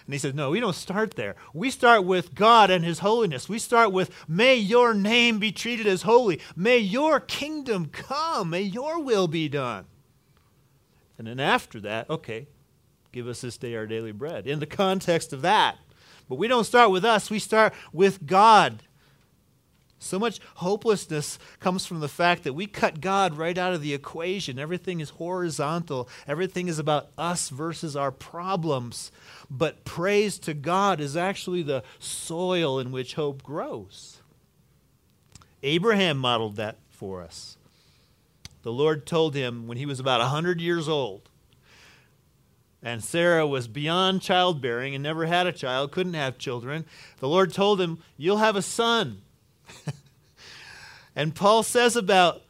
And 0.06 0.14
he 0.14 0.18
says, 0.18 0.35
No, 0.35 0.50
we 0.50 0.61
don't 0.61 0.75
start 0.75 1.12
there. 1.12 1.37
We 1.54 1.71
start 1.71 2.04
with 2.04 2.35
God 2.35 2.71
and 2.71 2.85
His 2.85 3.00
holiness. 3.00 3.49
We 3.49 3.59
start 3.59 3.92
with, 3.92 4.11
May 4.28 4.56
your 4.56 4.94
name 4.94 5.38
be 5.38 5.52
treated 5.52 5.87
as 5.87 6.02
holy. 6.02 6.40
May 6.56 6.78
your 6.78 7.21
kingdom 7.21 7.87
come. 7.87 8.50
May 8.50 8.62
your 8.62 9.00
will 9.02 9.28
be 9.28 9.49
done. 9.49 9.87
And 11.18 11.26
then 11.26 11.40
after 11.40 11.78
that, 11.80 12.11
okay, 12.11 12.49
give 13.12 13.28
us 13.28 13.42
this 13.42 13.56
day 13.56 13.76
our 13.76 13.87
daily 13.87 14.12
bread. 14.12 14.47
In 14.47 14.59
the 14.59 14.66
context 14.66 15.32
of 15.32 15.42
that. 15.42 15.76
But 16.28 16.37
we 16.37 16.49
don't 16.49 16.64
start 16.64 16.90
with 16.90 17.04
us, 17.04 17.30
we 17.30 17.38
start 17.38 17.75
with 17.92 18.26
God. 18.26 18.82
So 20.02 20.18
much 20.18 20.40
hopelessness 20.56 21.38
comes 21.61 21.87
from 21.87 22.00
the 22.00 22.09
fact 22.09 22.42
that 22.42 22.54
we 22.54 22.66
cut 22.66 23.00
God 23.00 23.37
right 23.37 23.56
out 23.56 23.73
of 23.73 23.82
the 23.82 23.94
equation. 23.94 24.59
Everything 24.59 25.00
is 25.00 25.11
horizontal, 25.11 26.09
everything 26.26 26.66
is 26.66 26.78
about 26.78 27.11
us 27.16 27.49
versus 27.49 27.94
our 27.94 28.11
problems. 28.11 29.12
But 29.49 29.85
praise 29.85 30.38
to 30.40 30.54
God 30.54 31.00
is 31.00 31.16
actually 31.16 31.62
the 31.62 31.85
soil 32.00 32.80
in 32.80 32.90
which 32.90 33.14
hope 33.14 33.42
grows. 33.42 34.21
Abraham 35.62 36.18
modeled 36.18 36.56
that 36.56 36.78
for 36.90 37.23
us. 37.23 37.56
The 38.62 38.73
Lord 38.73 39.06
told 39.06 39.35
him 39.35 39.68
when 39.68 39.78
he 39.78 39.87
was 39.87 40.00
about 40.00 40.21
100 40.21 40.61
years 40.61 40.88
old 40.88 41.28
and 42.82 43.04
Sarah 43.04 43.47
was 43.47 43.68
beyond 43.68 44.21
childbearing 44.21 44.94
and 44.94 45.02
never 45.02 45.26
had 45.26 45.47
a 45.47 45.52
child, 45.52 45.92
couldn't 45.92 46.14
have 46.14 46.38
children, 46.38 46.85
the 47.18 47.28
Lord 47.28 47.52
told 47.52 47.80
him, 47.80 47.99
You'll 48.16 48.38
have 48.38 48.56
a 48.56 48.62
son. 48.62 49.23
and 51.16 51.34
Paul 51.34 51.62
says 51.62 51.96
about 51.96 52.42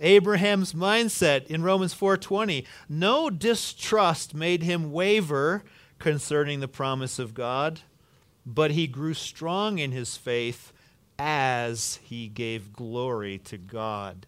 Abraham's 0.00 0.72
mindset 0.72 1.46
in 1.46 1.62
Romans 1.62 1.94
4:20, 1.94 2.66
no 2.88 3.30
distrust 3.30 4.34
made 4.34 4.62
him 4.62 4.92
waver 4.92 5.64
concerning 5.98 6.60
the 6.60 6.68
promise 6.68 7.18
of 7.18 7.34
God, 7.34 7.80
but 8.44 8.72
he 8.72 8.86
grew 8.86 9.14
strong 9.14 9.78
in 9.78 9.92
his 9.92 10.16
faith 10.16 10.72
as 11.18 12.00
he 12.02 12.28
gave 12.28 12.72
glory 12.72 13.38
to 13.38 13.56
God 13.56 14.26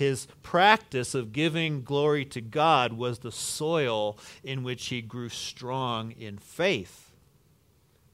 his 0.00 0.26
practice 0.42 1.14
of 1.14 1.30
giving 1.30 1.82
glory 1.82 2.24
to 2.24 2.40
God 2.40 2.94
was 2.94 3.18
the 3.18 3.30
soil 3.30 4.18
in 4.42 4.62
which 4.62 4.86
he 4.86 5.02
grew 5.02 5.28
strong 5.28 6.12
in 6.12 6.38
faith. 6.38 6.99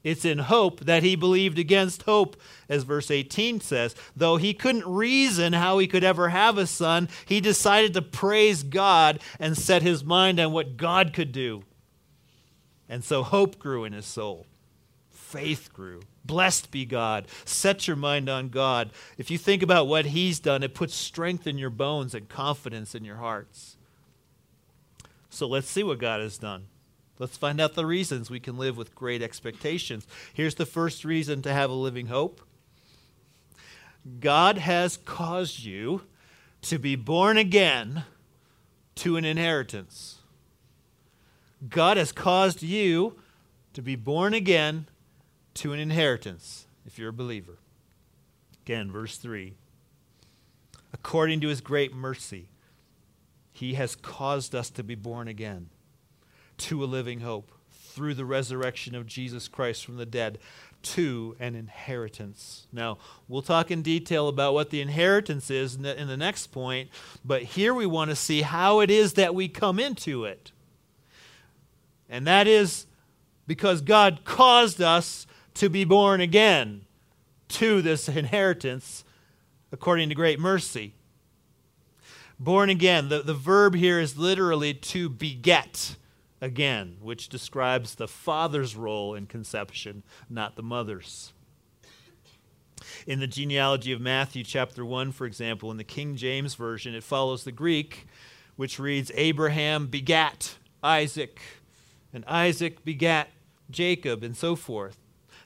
It's 0.03 0.25
in 0.25 0.39
hope 0.39 0.81
that 0.81 1.03
he 1.03 1.15
believed 1.15 1.59
against 1.59 2.03
hope, 2.03 2.37
as 2.69 2.83
verse 2.83 3.11
18 3.11 3.59
says. 3.61 3.95
Though 4.15 4.37
he 4.37 4.53
couldn't 4.53 4.87
reason 4.87 5.53
how 5.53 5.79
he 5.79 5.87
could 5.87 6.03
ever 6.03 6.29
have 6.29 6.57
a 6.57 6.67
son, 6.67 7.09
he 7.25 7.41
decided 7.41 7.93
to 7.93 8.01
praise 8.01 8.63
God 8.63 9.19
and 9.39 9.57
set 9.57 9.81
his 9.81 10.03
mind 10.03 10.39
on 10.39 10.51
what 10.51 10.77
God 10.77 11.13
could 11.13 11.31
do. 11.31 11.63
And 12.87 13.03
so 13.03 13.23
hope 13.23 13.59
grew 13.59 13.83
in 13.83 13.93
his 13.93 14.05
soul, 14.05 14.45
faith 15.09 15.73
grew. 15.73 16.01
Blessed 16.27 16.71
be 16.71 16.85
God. 16.85 17.25
Set 17.45 17.87
your 17.87 17.95
mind 17.95 18.27
on 18.29 18.49
God. 18.49 18.91
If 19.17 19.31
you 19.31 19.37
think 19.37 19.63
about 19.63 19.87
what 19.87 20.07
He's 20.07 20.39
done, 20.39 20.61
it 20.61 20.75
puts 20.75 20.93
strength 20.93 21.47
in 21.47 21.57
your 21.57 21.69
bones 21.69 22.13
and 22.13 22.27
confidence 22.27 22.93
in 22.93 23.05
your 23.05 23.15
hearts. 23.15 23.77
So 25.29 25.47
let's 25.47 25.69
see 25.69 25.83
what 25.83 25.99
God 25.99 26.19
has 26.19 26.37
done. 26.37 26.65
Let's 27.19 27.37
find 27.37 27.59
out 27.59 27.73
the 27.73 27.85
reasons 27.85 28.29
we 28.29 28.39
can 28.39 28.57
live 28.57 28.77
with 28.77 28.93
great 28.93 29.21
expectations. 29.21 30.05
Here's 30.33 30.55
the 30.55 30.65
first 30.65 31.03
reason 31.03 31.41
to 31.41 31.53
have 31.53 31.69
a 31.69 31.73
living 31.73 32.07
hope 32.07 32.41
God 34.19 34.57
has 34.57 34.97
caused 34.97 35.63
you 35.63 36.03
to 36.63 36.77
be 36.77 36.95
born 36.95 37.37
again 37.37 38.03
to 38.95 39.17
an 39.17 39.25
inheritance. 39.25 40.19
God 41.67 41.97
has 41.97 42.11
caused 42.11 42.61
you 42.61 43.19
to 43.73 43.81
be 43.81 43.95
born 43.95 44.33
again 44.33 44.87
to 45.55 45.73
an 45.73 45.79
inheritance 45.79 46.67
if 46.85 46.99
you're 46.99 47.09
a 47.09 47.13
believer. 47.13 47.57
Again, 48.63 48.91
verse 48.91 49.17
3. 49.17 49.55
According 50.93 51.41
to 51.41 51.47
his 51.47 51.61
great 51.61 51.93
mercy, 51.93 52.49
he 53.51 53.73
has 53.73 53.95
caused 53.95 54.53
us 54.53 54.69
to 54.69 54.83
be 54.83 54.95
born 54.95 55.27
again 55.27 55.69
to 56.57 56.83
a 56.83 56.85
living 56.85 57.21
hope 57.21 57.51
through 57.71 58.13
the 58.13 58.25
resurrection 58.25 58.95
of 58.95 59.07
Jesus 59.07 59.47
Christ 59.47 59.85
from 59.85 59.97
the 59.97 60.05
dead 60.05 60.39
to 60.83 61.35
an 61.39 61.55
inheritance. 61.55 62.67
Now, 62.71 62.97
we'll 63.27 63.41
talk 63.41 63.71
in 63.71 63.81
detail 63.81 64.27
about 64.27 64.53
what 64.53 64.69
the 64.69 64.81
inheritance 64.81 65.49
is 65.49 65.75
in 65.75 65.81
the, 65.81 65.99
in 65.99 66.07
the 66.07 66.17
next 66.17 66.47
point, 66.47 66.89
but 67.25 67.43
here 67.43 67.73
we 67.73 67.85
want 67.85 68.09
to 68.11 68.15
see 68.15 68.41
how 68.41 68.79
it 68.79 68.91
is 68.91 69.13
that 69.13 69.35
we 69.35 69.47
come 69.47 69.79
into 69.79 70.25
it. 70.25 70.51
And 72.09 72.25
that 72.27 72.47
is 72.47 72.85
because 73.47 73.81
God 73.81 74.21
caused 74.23 74.81
us 74.81 75.25
to 75.55 75.69
be 75.69 75.83
born 75.83 76.21
again 76.21 76.85
to 77.49 77.81
this 77.81 78.07
inheritance 78.07 79.03
according 79.71 80.09
to 80.09 80.15
great 80.15 80.39
mercy. 80.39 80.93
Born 82.39 82.69
again, 82.69 83.09
the, 83.09 83.21
the 83.23 83.33
verb 83.33 83.73
here 83.73 83.99
is 83.99 84.17
literally 84.17 84.73
to 84.73 85.09
beget 85.09 85.95
again, 86.41 86.97
which 87.01 87.29
describes 87.29 87.95
the 87.95 88.07
father's 88.07 88.75
role 88.75 89.13
in 89.15 89.25
conception, 89.25 90.03
not 90.29 90.55
the 90.55 90.63
mother's. 90.63 91.33
In 93.05 93.19
the 93.19 93.27
genealogy 93.27 93.91
of 93.91 94.01
Matthew, 94.01 94.43
chapter 94.43 94.85
1, 94.85 95.11
for 95.11 95.25
example, 95.25 95.71
in 95.71 95.77
the 95.77 95.83
King 95.83 96.15
James 96.15 96.55
Version, 96.55 96.93
it 96.93 97.03
follows 97.03 97.43
the 97.43 97.51
Greek, 97.51 98.07
which 98.55 98.79
reads 98.79 99.11
Abraham 99.15 99.87
begat 99.87 100.57
Isaac, 100.83 101.39
and 102.13 102.23
Isaac 102.25 102.83
begat 102.85 103.29
Jacob, 103.69 104.23
and 104.23 104.37
so 104.37 104.55
forth. 104.55 104.97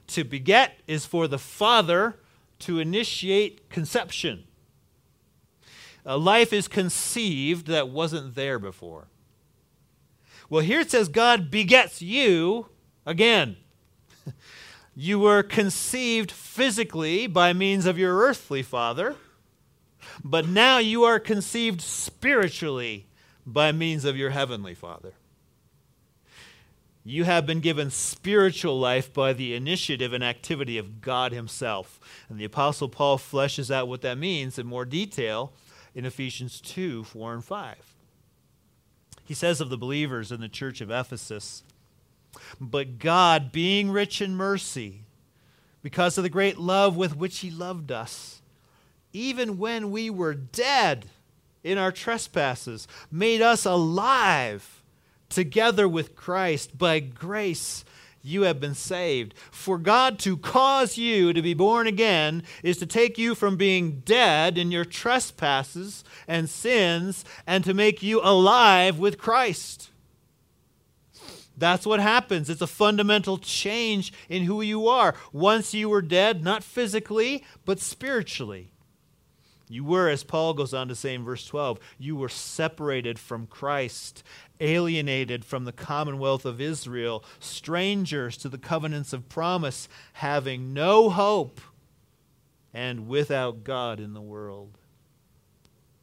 To 0.08 0.24
beget 0.24 0.80
is 0.86 1.06
for 1.06 1.26
the 1.26 1.38
father 1.38 2.16
to 2.60 2.78
initiate 2.78 3.70
conception. 3.70 4.44
A 6.04 6.16
life 6.16 6.52
is 6.52 6.68
conceived 6.68 7.66
that 7.68 7.88
wasn't 7.88 8.34
there 8.34 8.58
before. 8.58 9.08
Well, 10.52 10.62
here 10.62 10.80
it 10.80 10.90
says 10.90 11.08
God 11.08 11.50
begets 11.50 12.02
you 12.02 12.66
again. 13.06 13.56
you 14.94 15.18
were 15.18 15.42
conceived 15.42 16.30
physically 16.30 17.26
by 17.26 17.54
means 17.54 17.86
of 17.86 17.98
your 17.98 18.18
earthly 18.18 18.62
father, 18.62 19.16
but 20.22 20.46
now 20.46 20.76
you 20.76 21.04
are 21.04 21.18
conceived 21.18 21.80
spiritually 21.80 23.06
by 23.46 23.72
means 23.72 24.04
of 24.04 24.18
your 24.18 24.28
heavenly 24.28 24.74
father. 24.74 25.14
You 27.02 27.24
have 27.24 27.46
been 27.46 27.60
given 27.60 27.90
spiritual 27.90 28.78
life 28.78 29.10
by 29.10 29.32
the 29.32 29.54
initiative 29.54 30.12
and 30.12 30.22
activity 30.22 30.76
of 30.76 31.00
God 31.00 31.32
Himself. 31.32 31.98
And 32.28 32.38
the 32.38 32.44
Apostle 32.44 32.90
Paul 32.90 33.16
fleshes 33.16 33.70
out 33.70 33.88
what 33.88 34.02
that 34.02 34.18
means 34.18 34.58
in 34.58 34.66
more 34.66 34.84
detail 34.84 35.54
in 35.94 36.04
Ephesians 36.04 36.60
2 36.60 37.04
4 37.04 37.32
and 37.32 37.42
5. 37.42 37.91
He 39.24 39.34
says 39.34 39.60
of 39.60 39.70
the 39.70 39.78
believers 39.78 40.32
in 40.32 40.40
the 40.40 40.48
church 40.48 40.80
of 40.80 40.90
Ephesus, 40.90 41.62
But 42.60 42.98
God, 42.98 43.52
being 43.52 43.90
rich 43.90 44.20
in 44.20 44.34
mercy, 44.34 45.02
because 45.82 46.16
of 46.16 46.24
the 46.24 46.30
great 46.30 46.58
love 46.58 46.96
with 46.96 47.16
which 47.16 47.40
he 47.40 47.50
loved 47.50 47.90
us, 47.90 48.40
even 49.12 49.58
when 49.58 49.90
we 49.90 50.08
were 50.10 50.34
dead 50.34 51.06
in 51.62 51.78
our 51.78 51.92
trespasses, 51.92 52.88
made 53.10 53.42
us 53.42 53.64
alive 53.64 54.82
together 55.28 55.88
with 55.88 56.16
Christ. 56.16 56.76
By 56.78 57.00
grace, 57.00 57.84
you 58.22 58.42
have 58.42 58.60
been 58.60 58.74
saved. 58.74 59.34
For 59.50 59.78
God 59.78 60.18
to 60.20 60.36
cause 60.36 60.96
you 60.96 61.32
to 61.32 61.42
be 61.42 61.54
born 61.54 61.86
again 61.86 62.44
is 62.62 62.78
to 62.78 62.86
take 62.86 63.18
you 63.18 63.34
from 63.34 63.56
being 63.56 64.00
dead 64.04 64.56
in 64.56 64.70
your 64.70 64.84
trespasses 64.84 66.04
and 66.28 66.48
sins 66.48 67.24
and 67.46 67.64
to 67.64 67.74
make 67.74 68.02
you 68.02 68.20
alive 68.22 68.98
with 68.98 69.18
Christ. 69.18 69.90
That's 71.56 71.86
what 71.86 72.00
happens. 72.00 72.48
It's 72.48 72.62
a 72.62 72.66
fundamental 72.66 73.38
change 73.38 74.12
in 74.28 74.44
who 74.44 74.62
you 74.62 74.88
are. 74.88 75.14
Once 75.32 75.74
you 75.74 75.88
were 75.88 76.02
dead, 76.02 76.42
not 76.42 76.64
physically, 76.64 77.44
but 77.64 77.78
spiritually. 77.78 78.72
You 79.68 79.84
were, 79.84 80.08
as 80.08 80.22
Paul 80.22 80.52
goes 80.54 80.74
on 80.74 80.88
to 80.88 80.94
say 80.94 81.14
in 81.14 81.24
verse 81.24 81.46
12, 81.46 81.78
you 81.98 82.14
were 82.14 82.28
separated 82.28 83.18
from 83.18 83.46
Christ, 83.46 84.22
alienated 84.62 85.44
from 85.44 85.64
the 85.64 85.72
commonwealth 85.72 86.44
of 86.44 86.60
Israel, 86.60 87.24
strangers 87.40 88.36
to 88.38 88.48
the 88.48 88.58
covenants 88.58 89.12
of 89.12 89.28
promise, 89.28 89.88
having 90.14 90.72
no 90.72 91.10
hope, 91.10 91.60
and 92.72 93.08
without 93.08 93.64
God 93.64 94.00
in 94.00 94.14
the 94.14 94.20
world. 94.20 94.78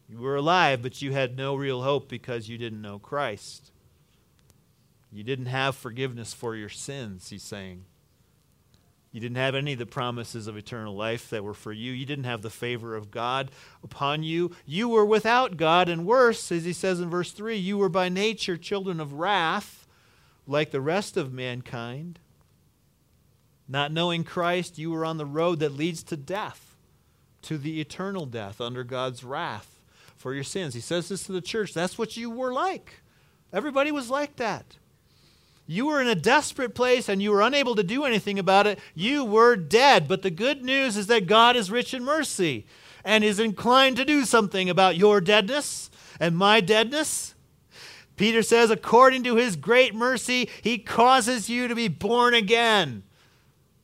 You 0.08 0.20
were 0.20 0.36
alive, 0.36 0.82
but 0.82 1.01
you 1.01 1.13
had 1.13 1.38
no 1.38 1.56
real 1.56 1.84
hope 1.84 2.10
because 2.10 2.50
you 2.50 2.58
didn't 2.58 2.82
know 2.82 3.00
Christ. 3.00 3.72
You 5.12 5.24
didn't 5.24 5.48
have 5.48 5.75
forgiveness 5.75 6.34
for 6.34 6.56
your 6.56 6.70
sins, 6.70 7.30
he's 7.30 7.44
saying. 7.44 7.86
You 9.12 9.20
didn't 9.20 9.38
have 9.38 9.56
any 9.56 9.74
of 9.74 9.80
the 9.80 9.88
promises 9.88 10.46
of 10.48 10.56
eternal 10.56 10.96
life 10.96 11.32
that 11.32 11.44
were 11.44 11.56
for 11.56 11.74
you. 11.74 11.92
You 11.92 12.06
didn't 12.06 12.25
have 12.25 12.44
the 12.44 12.51
favor 12.51 12.96
of 12.96 13.10
God 13.10 13.50
upon 13.84 14.22
you. 14.22 14.51
You 14.66 14.88
were 14.88 15.06
without 15.06 15.58
God, 15.58 15.89
and 15.89 16.06
worse, 16.06 16.51
as 16.51 16.63
he 16.63 16.74
says 16.74 17.00
in 17.00 17.10
verse 17.10 17.32
3, 17.32 17.56
you 17.56 17.78
were 17.78 17.89
by 17.89 18.10
nature 18.10 18.56
children 18.56 19.00
of 19.00 19.13
wrath, 19.13 19.88
like 20.46 20.70
the 20.70 20.82
rest 20.82 21.18
of 21.18 21.34
mankind. 21.34 22.20
Not 23.68 23.92
knowing 23.92 24.24
Christ, 24.24 24.78
you 24.78 24.92
were 24.92 25.06
on 25.06 25.18
the 25.18 25.25
road 25.25 25.60
that 25.60 25.74
leads 25.74 26.04
to 26.04 26.18
death, 26.18 26.75
to 27.44 27.58
the 27.58 27.82
eternal 27.82 28.28
death 28.28 28.62
under 28.62 28.84
God's 28.84 29.24
wrath 29.24 29.80
for 30.18 30.36
your 30.36 30.44
sins. 30.44 30.75
He 30.75 30.82
says 30.82 31.10
this 31.10 31.24
to 31.24 31.32
the 31.32 31.42
church. 31.42 31.74
That's 31.74 31.98
what 31.98 32.16
you 32.16 32.30
were 32.30 32.54
like. 32.54 33.01
Everybody 33.51 33.92
was 33.92 34.12
like 34.12 34.36
that. 34.36 34.78
You 35.71 35.85
were 35.85 36.01
in 36.01 36.07
a 36.07 36.15
desperate 36.15 36.73
place 36.73 37.07
and 37.07 37.21
you 37.21 37.29
were 37.29 37.43
unable 37.43 37.75
to 37.75 37.83
do 37.83 38.03
anything 38.03 38.39
about 38.39 38.65
it. 38.65 38.79
You 38.95 39.23
were 39.23 39.55
dead. 39.55 40.07
But 40.07 40.23
the 40.23 40.31
good 40.31 40.63
news 40.63 40.97
is 40.97 41.05
that 41.07 41.27
God 41.27 41.55
is 41.55 41.69
rich 41.69 41.93
in 41.93 42.03
mercy 42.03 42.65
and 43.05 43.23
is 43.23 43.39
inclined 43.39 43.95
to 43.97 44.03
do 44.03 44.25
something 44.25 44.67
about 44.67 44.97
your 44.97 45.21
deadness 45.21 45.91
and 46.19 46.35
my 46.35 46.59
deadness. 46.59 47.35
Peter 48.15 48.41
says, 48.41 48.71
according 48.71 49.23
to 49.25 49.35
his 49.35 49.55
great 49.55 49.93
mercy, 49.93 50.49
he 50.63 50.79
causes 50.79 51.51
you 51.51 51.67
to 51.67 51.75
be 51.75 51.88
born 51.88 52.33
again 52.33 53.03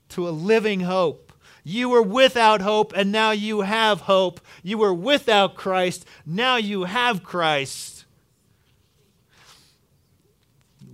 to 0.10 0.28
a 0.28 0.32
living 0.32 0.80
hope. 0.80 1.32
You 1.64 1.90
were 1.90 2.02
without 2.02 2.62
hope, 2.62 2.94
and 2.96 3.12
now 3.12 3.30
you 3.30 3.62
have 3.62 4.02
hope. 4.02 4.42
You 4.64 4.80
were 4.80 4.94
without 4.94 5.54
Christ, 5.54 6.04
now 6.26 6.56
you 6.56 6.86
have 6.86 7.24
Christ 7.24 7.95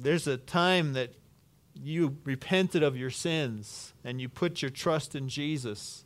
there's 0.03 0.27
a 0.27 0.37
time 0.37 0.93
that 0.93 1.13
you 1.73 2.17
repented 2.23 2.83
of 2.83 2.97
your 2.97 3.09
sins 3.09 3.93
and 4.03 4.19
you 4.19 4.27
put 4.27 4.61
your 4.61 4.71
trust 4.71 5.15
in 5.15 5.29
Jesus, 5.29 6.03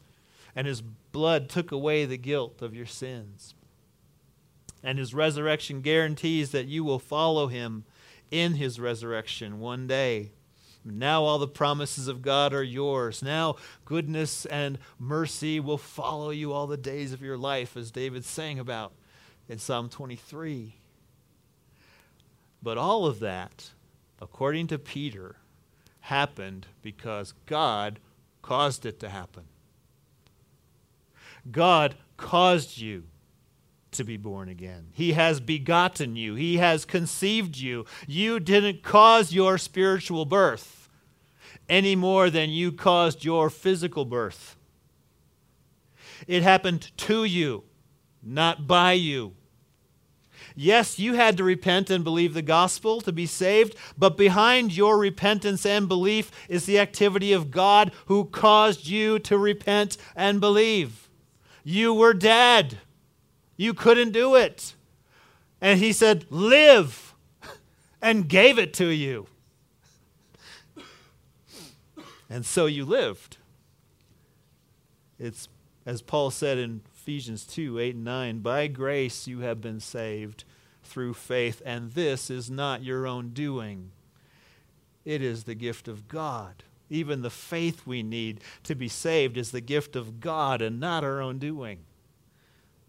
and 0.56 0.67
his 0.67 0.82
blood 0.82 1.50
took 1.50 1.72
away 1.72 2.06
the 2.06 2.17
guilt 2.17 2.62
of 2.62 2.76
your 2.76 2.86
sins. 2.86 3.56
And 4.84 5.00
his 5.00 5.13
resurrection 5.13 5.82
guarantees 5.82 6.52
that 6.52 6.67
you 6.67 6.84
will 6.84 7.00
follow 7.00 7.48
him 7.48 7.86
in 8.30 8.56
his 8.56 8.80
resurrection 8.80 9.60
one 9.60 9.88
day. 9.88 10.32
Now 10.84 11.24
all 11.24 11.39
the 11.39 11.48
promises 11.48 12.08
of 12.08 12.22
God 12.22 12.54
are 12.54 12.63
yours. 12.63 13.24
Now 13.24 13.56
goodness 13.86 14.46
and 14.46 14.78
mercy 15.00 15.60
will 15.60 15.80
follow 15.80 16.30
you 16.30 16.54
all 16.54 16.67
the 16.67 16.78
days 16.78 17.12
of 17.12 17.24
your 17.24 17.38
life, 17.38 17.76
as 17.76 17.89
David 17.89 18.24
sang 18.24 18.60
about 18.60 18.93
in 19.50 19.58
Psalm 19.58 19.89
23. 19.89 20.76
But 22.62 22.78
all 22.78 23.06
of 23.08 23.20
that 23.20 23.72
according 24.26 24.66
to 24.66 24.80
Peter, 24.80 25.36
happened 26.00 26.66
because 26.82 27.36
God 27.46 28.00
caused 28.42 28.84
it 28.88 29.00
to 29.00 29.10
happen. 29.10 29.44
God 31.52 31.94
caused 32.18 32.80
you 32.80 33.04
to 33.92 34.04
be 34.04 34.18
born 34.18 34.50
again. 34.50 34.88
He 34.94 35.14
has 35.14 35.40
begotten 35.40 36.16
you, 36.16 36.34
He 36.34 36.58
has 36.58 36.86
conceived 36.86 37.56
you. 37.56 37.86
You 38.08 38.40
didn't 38.40 38.82
cause 38.82 39.32
your 39.32 39.60
spiritual 39.60 40.26
birth 40.26 40.90
any 41.70 41.96
more 41.96 42.32
than 42.32 42.50
you 42.50 42.72
caused 42.72 43.24
your 43.24 43.52
physical 43.52 44.06
birth. 44.06 44.56
It 46.28 46.42
happened 46.42 46.92
to 46.98 47.26
you, 47.26 47.64
not 48.24 48.66
by 48.66 48.94
you. 48.94 49.36
Yes, 50.56 50.98
you 50.98 51.15
had 51.15 51.36
to 51.38 51.44
repent 51.44 51.89
and 51.89 52.04
believe 52.04 52.34
the 52.34 52.41
gospel 52.41 53.02
to 53.02 53.12
be 53.12 53.26
saved, 53.26 53.76
but 53.98 54.15
behind 54.15 54.76
your 54.76 54.98
repentance 54.98 55.65
and 55.65 55.88
belief 55.88 56.32
is 56.48 56.65
the 56.65 56.80
activity 56.80 57.34
of 57.34 57.52
God 57.52 57.91
who 58.06 58.26
caused 58.26 58.88
you 58.88 59.20
to 59.20 59.38
repent 59.38 59.98
and 60.15 60.39
believe. 60.39 61.10
You 61.65 61.94
were 61.94 62.13
dead, 62.13 62.78
you 63.58 63.74
couldn't 63.74 64.12
do 64.12 64.36
it. 64.36 64.76
And 65.60 65.80
He 65.80 65.91
said, 65.91 66.26
Live, 66.30 67.13
and 68.02 68.30
gave 68.30 68.58
it 68.58 68.74
to 68.76 68.88
you. 68.88 69.28
And 72.30 72.46
so 72.46 72.65
you 72.65 72.86
lived. 72.86 73.38
It's 75.20 75.48
as 75.86 76.02
Paul 76.02 76.32
said 76.32 76.58
in 76.58 76.82
Ephesians 77.06 77.46
2 77.46 77.78
8 77.78 77.94
and 77.94 78.04
9. 78.04 78.39
By 78.39 78.65
grace 78.65 79.28
you 79.28 79.41
have 79.41 79.62
been 79.62 79.80
saved 79.80 80.44
through 80.82 81.13
faith, 81.13 81.62
and 81.63 81.91
this 81.91 82.32
is 82.32 82.50
not 82.50 82.84
your 82.84 83.06
own 83.06 83.30
doing. 83.30 83.91
It 85.06 85.22
is 85.22 85.44
the 85.44 85.54
gift 85.54 85.88
of 85.88 86.08
God. 86.08 86.63
Even 86.89 87.22
the 87.22 87.30
faith 87.30 87.86
we 87.86 88.02
need 88.02 88.39
to 88.63 88.74
be 88.74 88.88
saved 88.88 89.38
is 89.38 89.52
the 89.52 89.62
gift 89.62 89.96
of 89.96 90.20
God 90.20 90.63
and 90.63 90.80
not 90.80 91.04
our 91.04 91.22
own 91.22 91.38
doing. 91.38 91.82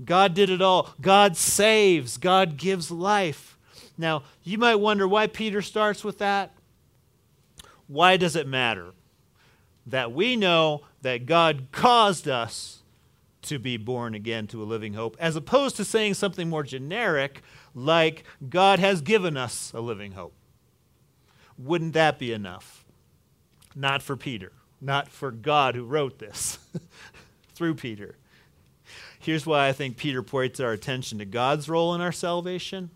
God 0.02 0.32
did 0.32 0.48
it 0.48 0.62
all. 0.62 0.94
God 0.98 1.36
saves, 1.36 2.16
God 2.16 2.56
gives 2.56 2.90
life. 2.90 3.58
Now, 3.98 4.22
you 4.42 4.56
might 4.56 4.76
wonder 4.76 5.06
why 5.06 5.26
Peter 5.26 5.60
starts 5.60 6.02
with 6.02 6.16
that. 6.20 6.54
Why 7.86 8.16
does 8.16 8.34
it 8.34 8.48
matter? 8.48 8.94
That 9.86 10.10
we 10.10 10.36
know 10.36 10.84
that 11.02 11.26
God 11.26 11.66
caused 11.70 12.26
us 12.26 12.82
to 13.46 13.58
be 13.58 13.76
born 13.76 14.14
again 14.14 14.46
to 14.48 14.62
a 14.62 14.64
living 14.64 14.94
hope, 14.94 15.16
as 15.18 15.36
opposed 15.36 15.76
to 15.76 15.84
saying 15.84 16.14
something 16.14 16.48
more 16.48 16.62
generic 16.62 17.42
like 17.74 18.24
God 18.48 18.78
has 18.78 19.00
given 19.00 19.36
us 19.36 19.72
a 19.74 19.80
living 19.80 20.12
hope. 20.12 20.34
Wouldn't 21.58 21.94
that 21.94 22.18
be 22.18 22.32
enough? 22.32 22.84
Not 23.74 24.02
for 24.02 24.16
Peter, 24.16 24.52
not 24.80 25.08
for 25.08 25.30
God 25.30 25.74
who 25.74 25.84
wrote 25.84 26.18
this 26.18 26.58
through 27.54 27.74
Peter. 27.74 28.16
Here's 29.18 29.46
why 29.46 29.68
I 29.68 29.72
think 29.72 29.96
Peter 29.96 30.22
points 30.22 30.60
our 30.60 30.72
attention 30.72 31.18
to 31.18 31.24
God's 31.24 31.68
role 31.68 31.94
in 31.94 32.00
our 32.00 32.12
salvation. 32.12 32.90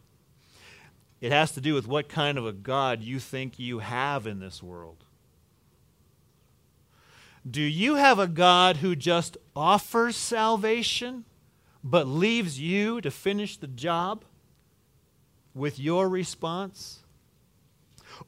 It 1.20 1.32
has 1.32 1.52
to 1.52 1.60
do 1.60 1.74
with 1.74 1.86
what 1.86 2.08
kind 2.08 2.38
of 2.38 2.46
a 2.46 2.52
God 2.52 3.02
you 3.02 3.18
think 3.18 3.58
you 3.58 3.80
have 3.80 4.26
in 4.26 4.40
this 4.40 4.62
world. 4.62 5.04
Do 7.48 7.62
you 7.62 7.94
have 7.94 8.18
a 8.18 8.26
God 8.26 8.78
who 8.78 8.94
just 8.94 9.36
offers 9.56 10.16
salvation 10.16 11.24
but 11.82 12.06
leaves 12.06 12.60
you 12.60 13.00
to 13.00 13.10
finish 13.10 13.56
the 13.56 13.66
job 13.66 14.24
with 15.54 15.78
your 15.78 16.08
response? 16.08 17.00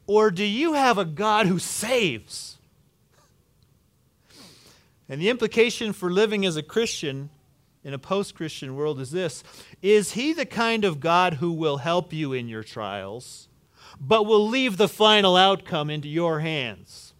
Or 0.06 0.30
do 0.30 0.44
you 0.44 0.72
have 0.72 0.96
a 0.96 1.04
God 1.04 1.46
who 1.46 1.58
saves? 1.58 2.58
And 5.08 5.20
the 5.20 5.28
implication 5.28 5.92
for 5.92 6.10
living 6.10 6.46
as 6.46 6.56
a 6.56 6.62
Christian 6.62 7.28
in 7.84 7.92
a 7.92 7.98
post 7.98 8.34
Christian 8.34 8.76
world 8.76 9.00
is 9.00 9.10
this 9.10 9.44
Is 9.82 10.12
He 10.12 10.32
the 10.32 10.46
kind 10.46 10.84
of 10.84 11.00
God 11.00 11.34
who 11.34 11.52
will 11.52 11.78
help 11.78 12.12
you 12.12 12.32
in 12.32 12.48
your 12.48 12.62
trials, 12.62 13.48
but 14.00 14.24
will 14.24 14.48
leave 14.48 14.76
the 14.78 14.88
final 14.88 15.36
outcome 15.36 15.90
into 15.90 16.08
your 16.08 16.40
hands? 16.40 17.11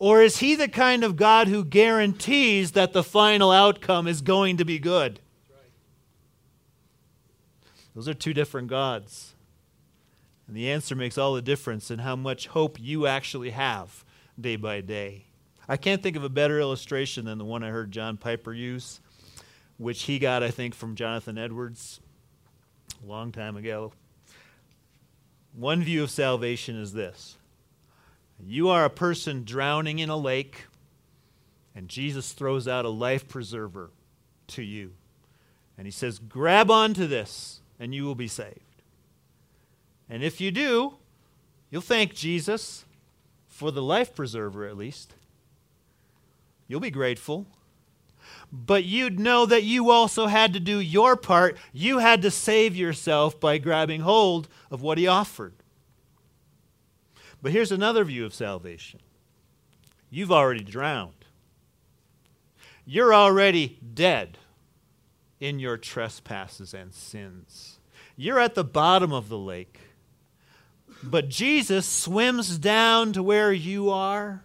Or 0.00 0.22
is 0.22 0.38
he 0.38 0.54
the 0.54 0.66
kind 0.66 1.04
of 1.04 1.14
God 1.14 1.46
who 1.46 1.62
guarantees 1.62 2.72
that 2.72 2.94
the 2.94 3.04
final 3.04 3.50
outcome 3.50 4.08
is 4.08 4.22
going 4.22 4.56
to 4.56 4.64
be 4.64 4.78
good? 4.78 5.20
Those 7.94 8.08
are 8.08 8.14
two 8.14 8.32
different 8.32 8.68
gods. 8.68 9.34
And 10.48 10.56
the 10.56 10.70
answer 10.70 10.96
makes 10.96 11.18
all 11.18 11.34
the 11.34 11.42
difference 11.42 11.90
in 11.90 11.98
how 11.98 12.16
much 12.16 12.46
hope 12.46 12.80
you 12.80 13.06
actually 13.06 13.50
have 13.50 14.02
day 14.40 14.56
by 14.56 14.80
day. 14.80 15.26
I 15.68 15.76
can't 15.76 16.02
think 16.02 16.16
of 16.16 16.24
a 16.24 16.30
better 16.30 16.58
illustration 16.58 17.26
than 17.26 17.36
the 17.36 17.44
one 17.44 17.62
I 17.62 17.68
heard 17.68 17.92
John 17.92 18.16
Piper 18.16 18.54
use, 18.54 19.02
which 19.76 20.04
he 20.04 20.18
got, 20.18 20.42
I 20.42 20.50
think, 20.50 20.74
from 20.74 20.94
Jonathan 20.94 21.36
Edwards 21.36 22.00
a 23.04 23.06
long 23.06 23.32
time 23.32 23.54
ago. 23.54 23.92
One 25.54 25.82
view 25.82 26.02
of 26.02 26.10
salvation 26.10 26.74
is 26.76 26.94
this 26.94 27.36
you 28.46 28.68
are 28.68 28.84
a 28.84 28.90
person 28.90 29.44
drowning 29.44 29.98
in 29.98 30.08
a 30.08 30.16
lake, 30.16 30.64
and 31.74 31.88
Jesus 31.88 32.32
throws 32.32 32.66
out 32.66 32.84
a 32.84 32.90
life 32.90 33.28
preserver 33.28 33.90
to 34.48 34.62
you. 34.62 34.92
And 35.76 35.86
he 35.86 35.90
says, 35.90 36.18
Grab 36.18 36.70
onto 36.70 37.06
this, 37.06 37.60
and 37.78 37.94
you 37.94 38.04
will 38.04 38.14
be 38.14 38.28
saved. 38.28 38.60
And 40.08 40.22
if 40.22 40.40
you 40.40 40.50
do, 40.50 40.94
you'll 41.70 41.80
thank 41.80 42.14
Jesus 42.14 42.84
for 43.46 43.70
the 43.70 43.82
life 43.82 44.14
preserver, 44.14 44.66
at 44.66 44.76
least. 44.76 45.14
You'll 46.66 46.80
be 46.80 46.90
grateful. 46.90 47.46
But 48.52 48.84
you'd 48.84 49.20
know 49.20 49.46
that 49.46 49.62
you 49.62 49.90
also 49.90 50.26
had 50.26 50.52
to 50.54 50.60
do 50.60 50.80
your 50.80 51.16
part. 51.16 51.56
You 51.72 51.98
had 51.98 52.22
to 52.22 52.30
save 52.30 52.76
yourself 52.76 53.38
by 53.38 53.58
grabbing 53.58 54.00
hold 54.00 54.48
of 54.70 54.82
what 54.82 54.98
he 54.98 55.06
offered. 55.06 55.54
But 57.42 57.52
here's 57.52 57.72
another 57.72 58.04
view 58.04 58.24
of 58.24 58.34
salvation 58.34 59.00
you've 60.10 60.32
already 60.32 60.64
drowned, 60.64 61.24
you're 62.84 63.14
already 63.14 63.78
dead 63.94 64.38
in 65.38 65.58
your 65.58 65.76
trespasses 65.76 66.74
and 66.74 66.92
sins. 66.92 67.78
You're 68.16 68.38
at 68.38 68.54
the 68.54 68.64
bottom 68.64 69.12
of 69.12 69.30
the 69.30 69.38
lake. 69.38 69.80
But 71.02 71.30
Jesus 71.30 71.86
swims 71.86 72.58
down 72.58 73.14
to 73.14 73.22
where 73.22 73.52
you 73.52 73.88
are 73.88 74.44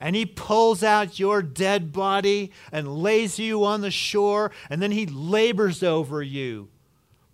and 0.00 0.14
he 0.16 0.26
pulls 0.26 0.82
out 0.82 1.18
your 1.18 1.42
dead 1.42 1.92
body 1.92 2.52
and 2.72 2.98
lays 3.02 3.38
you 3.38 3.64
on 3.64 3.80
the 3.80 3.90
shore, 3.90 4.50
and 4.68 4.82
then 4.82 4.90
he 4.90 5.06
labors 5.06 5.82
over 5.82 6.22
you 6.22 6.68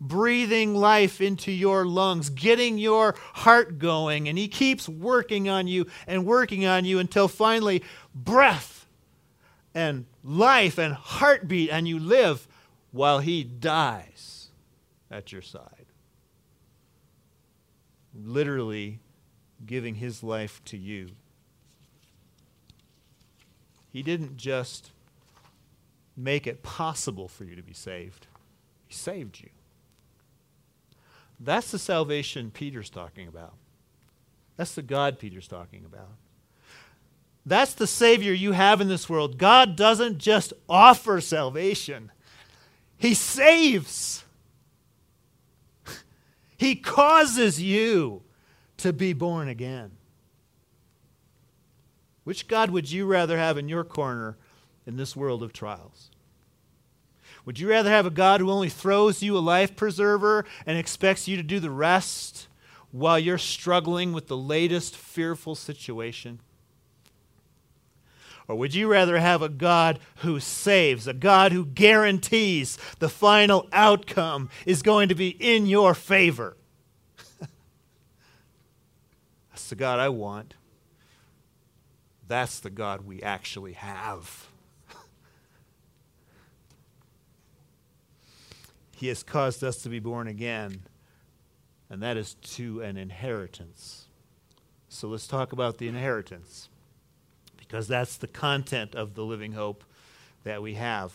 breathing 0.00 0.74
life 0.74 1.20
into 1.20 1.52
your 1.52 1.84
lungs, 1.84 2.30
getting 2.30 2.78
your 2.78 3.14
heart 3.34 3.78
going, 3.78 4.28
and 4.28 4.38
He 4.38 4.48
keeps 4.48 4.88
working 4.88 5.48
on 5.48 5.68
you 5.68 5.86
and 6.06 6.24
working 6.24 6.64
on 6.64 6.84
you 6.84 6.98
until 6.98 7.28
finally 7.28 7.82
breath 8.14 8.86
and 9.74 10.06
life 10.24 10.78
and 10.78 10.94
heartbeat, 10.94 11.70
and 11.70 11.86
you 11.86 11.98
live 11.98 12.48
while 12.92 13.18
He 13.20 13.44
dies 13.44 14.48
at 15.10 15.32
your 15.32 15.42
side. 15.42 15.86
Literally 18.14 19.00
giving 19.64 19.96
His 19.96 20.22
life 20.22 20.62
to 20.64 20.76
you. 20.76 21.10
He 23.92 24.02
didn't 24.02 24.36
just 24.36 24.92
make 26.16 26.46
it 26.46 26.62
possible 26.62 27.28
for 27.28 27.44
you 27.44 27.54
to 27.56 27.62
be 27.62 27.72
saved, 27.72 28.26
He 28.86 28.94
saved 28.94 29.40
you. 29.40 29.50
That's 31.40 31.70
the 31.70 31.79
salvation 31.79 32.50
Peter's 32.50 32.90
talking 32.90 33.26
about. 33.26 33.55
That's 34.57 34.74
the 34.74 34.83
God 34.83 35.18
Peter's 35.18 35.48
talking 35.48 35.87
about. 35.87 36.11
That's 37.46 37.72
the 37.72 37.87
Savior 37.87 38.35
you 38.35 38.53
have 38.53 38.83
in 38.83 38.88
this 38.88 39.09
world. 39.09 39.38
God 39.38 39.74
doesn't 39.74 40.18
just 40.18 40.53
offer 40.68 41.20
salvation, 41.20 42.12
He 42.98 43.14
saves. 43.14 44.24
He 46.59 46.76
causes 46.76 47.62
you 47.62 48.22
to 48.76 48.92
be 48.92 49.14
born 49.14 49.48
again. 49.48 49.92
Which 52.24 52.46
God 52.46 52.70
would 52.70 52.92
you 52.92 53.07
rather 53.07 53.38
have 53.38 53.57
in 53.57 53.66
your 53.66 53.83
corner 53.83 54.37
in 54.87 54.98
this 54.98 55.16
world 55.16 55.42
of 55.42 55.55
trials? 55.55 56.11
Would 57.44 57.59
you 57.59 57.68
rather 57.68 57.90
have 57.90 58.07
a 58.07 58.11
God 58.11 58.40
who 58.40 58.50
only 58.50 58.68
throws 58.68 59.22
you 59.22 59.37
a 59.37 59.40
life 59.40 59.74
preserver 59.76 60.44
and 60.66 60.76
expects 60.79 61.26
you 61.26 61.37
to 61.37 61.42
do 61.42 61.59
the 61.59 61.70
rest 61.70 62.48
while 62.92 63.18
you're 63.18 63.38
struggling 63.38 64.12
with 64.12 64.26
the 64.29 64.37
latest 64.37 64.96
fearful 64.96 65.55
situation? 65.55 66.40
Or 68.50 68.57
would 68.57 68.74
you 68.74 68.88
rather 68.88 69.18
have 69.18 69.42
a 69.42 69.48
God 69.48 70.00
who 70.16 70.40
saves, 70.40 71.07
a 71.07 71.14
God 71.14 71.53
who 71.53 71.64
guarantees 71.64 72.79
the 72.98 73.09
final 73.09 73.68
outcome 73.72 74.50
is 74.66 74.83
going 74.83 75.09
to 75.09 75.14
be 75.14 75.29
in 75.29 75.66
your 75.66 75.94
favor? 75.94 76.57
That's 79.50 79.68
the 79.68 79.76
God 79.76 80.00
I 80.00 80.09
want. 80.09 80.55
That's 82.26 82.59
the 82.59 82.70
God 82.70 83.07
we 83.07 83.22
actually 83.22 83.74
have. 83.74 84.49
He 89.00 89.08
has 89.08 89.22
caused 89.22 89.64
us 89.64 89.78
to 89.78 89.88
be 89.88 89.98
born 89.98 90.28
again, 90.28 90.82
and 91.88 92.02
that 92.02 92.18
is 92.18 92.34
to 92.34 92.82
an 92.82 92.98
inheritance. 92.98 94.08
So 94.90 95.08
let's 95.08 95.26
talk 95.26 95.54
about 95.54 95.78
the 95.78 95.88
inheritance, 95.88 96.68
because 97.56 97.88
that's 97.88 98.18
the 98.18 98.26
content 98.26 98.94
of 98.94 99.14
the 99.14 99.24
living 99.24 99.52
hope 99.52 99.84
that 100.44 100.60
we 100.60 100.74
have. 100.74 101.14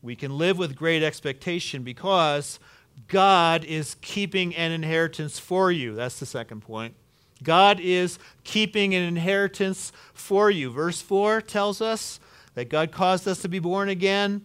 We 0.00 0.14
can 0.14 0.38
live 0.38 0.58
with 0.58 0.76
great 0.76 1.02
expectation 1.02 1.82
because 1.82 2.60
God 3.08 3.64
is 3.64 3.96
keeping 4.00 4.54
an 4.54 4.70
inheritance 4.70 5.40
for 5.40 5.72
you. 5.72 5.96
That's 5.96 6.20
the 6.20 6.26
second 6.26 6.60
point. 6.60 6.94
God 7.42 7.80
is 7.80 8.20
keeping 8.44 8.94
an 8.94 9.02
inheritance 9.02 9.90
for 10.12 10.52
you. 10.52 10.70
Verse 10.70 11.02
4 11.02 11.40
tells 11.40 11.80
us 11.80 12.20
that 12.54 12.68
God 12.68 12.92
caused 12.92 13.26
us 13.26 13.42
to 13.42 13.48
be 13.48 13.58
born 13.58 13.88
again 13.88 14.42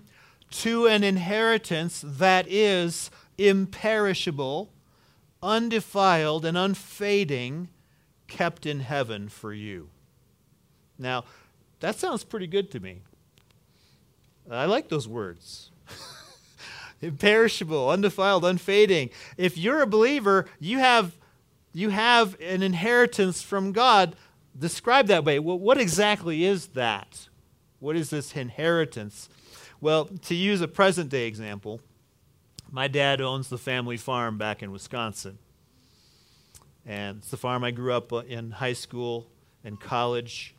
to 0.52 0.88
an 0.88 1.04
inheritance 1.04 2.04
that 2.06 2.46
is 2.50 3.12
imperishable, 3.38 4.70
undefiled, 5.42 6.46
and 6.46 6.58
unfading, 6.58 7.70
kept 8.28 8.66
in 8.66 8.82
heaven 8.82 9.30
for 9.30 9.54
you. 9.54 9.90
Now, 10.98 11.24
that 11.80 11.96
sounds 11.96 12.24
pretty 12.24 12.48
good 12.48 12.72
to 12.72 12.80
me. 12.80 13.02
I 14.50 14.66
like 14.66 14.90
those 14.90 15.08
words. 15.08 15.72
imperishable, 17.02 17.90
undefiled, 17.90 18.44
unfading. 18.44 19.10
If 19.38 19.58
you're 19.58 19.82
a 19.82 19.88
believer, 19.88 20.48
you 20.60 20.80
have 20.80 21.16
you 21.72 21.90
have 21.90 22.36
an 22.42 22.64
inheritance 22.64 23.44
from 23.44 23.72
God 23.72 24.16
described 24.58 25.08
that 25.10 25.24
way. 25.24 25.38
Well, 25.38 25.60
what 25.60 25.78
exactly 25.78 26.44
is 26.44 26.68
that? 26.70 27.30
What 27.80 27.96
is 27.96 28.10
this 28.10 28.36
inheritance? 28.36 29.30
Well, 29.82 30.10
to 30.24 30.36
use 30.36 30.60
a 30.60 30.68
present 30.68 31.10
day 31.10 31.26
example, 31.26 31.80
my 32.70 32.90
dad 32.90 33.22
owns 33.22 33.48
the 33.48 33.58
family 33.58 33.96
farm 33.96 34.38
back 34.38 34.62
in 34.62 34.72
Wisconsin. 34.72 35.38
And 36.86 37.20
it's 37.20 37.32
the 37.32 37.38
farm 37.38 37.64
I 37.64 37.72
grew 37.72 37.94
up 37.94 38.12
uh, 38.12 38.24
in 38.28 38.52
high 38.52 38.74
school 38.74 39.28
and 39.64 39.80
college. 39.80 40.54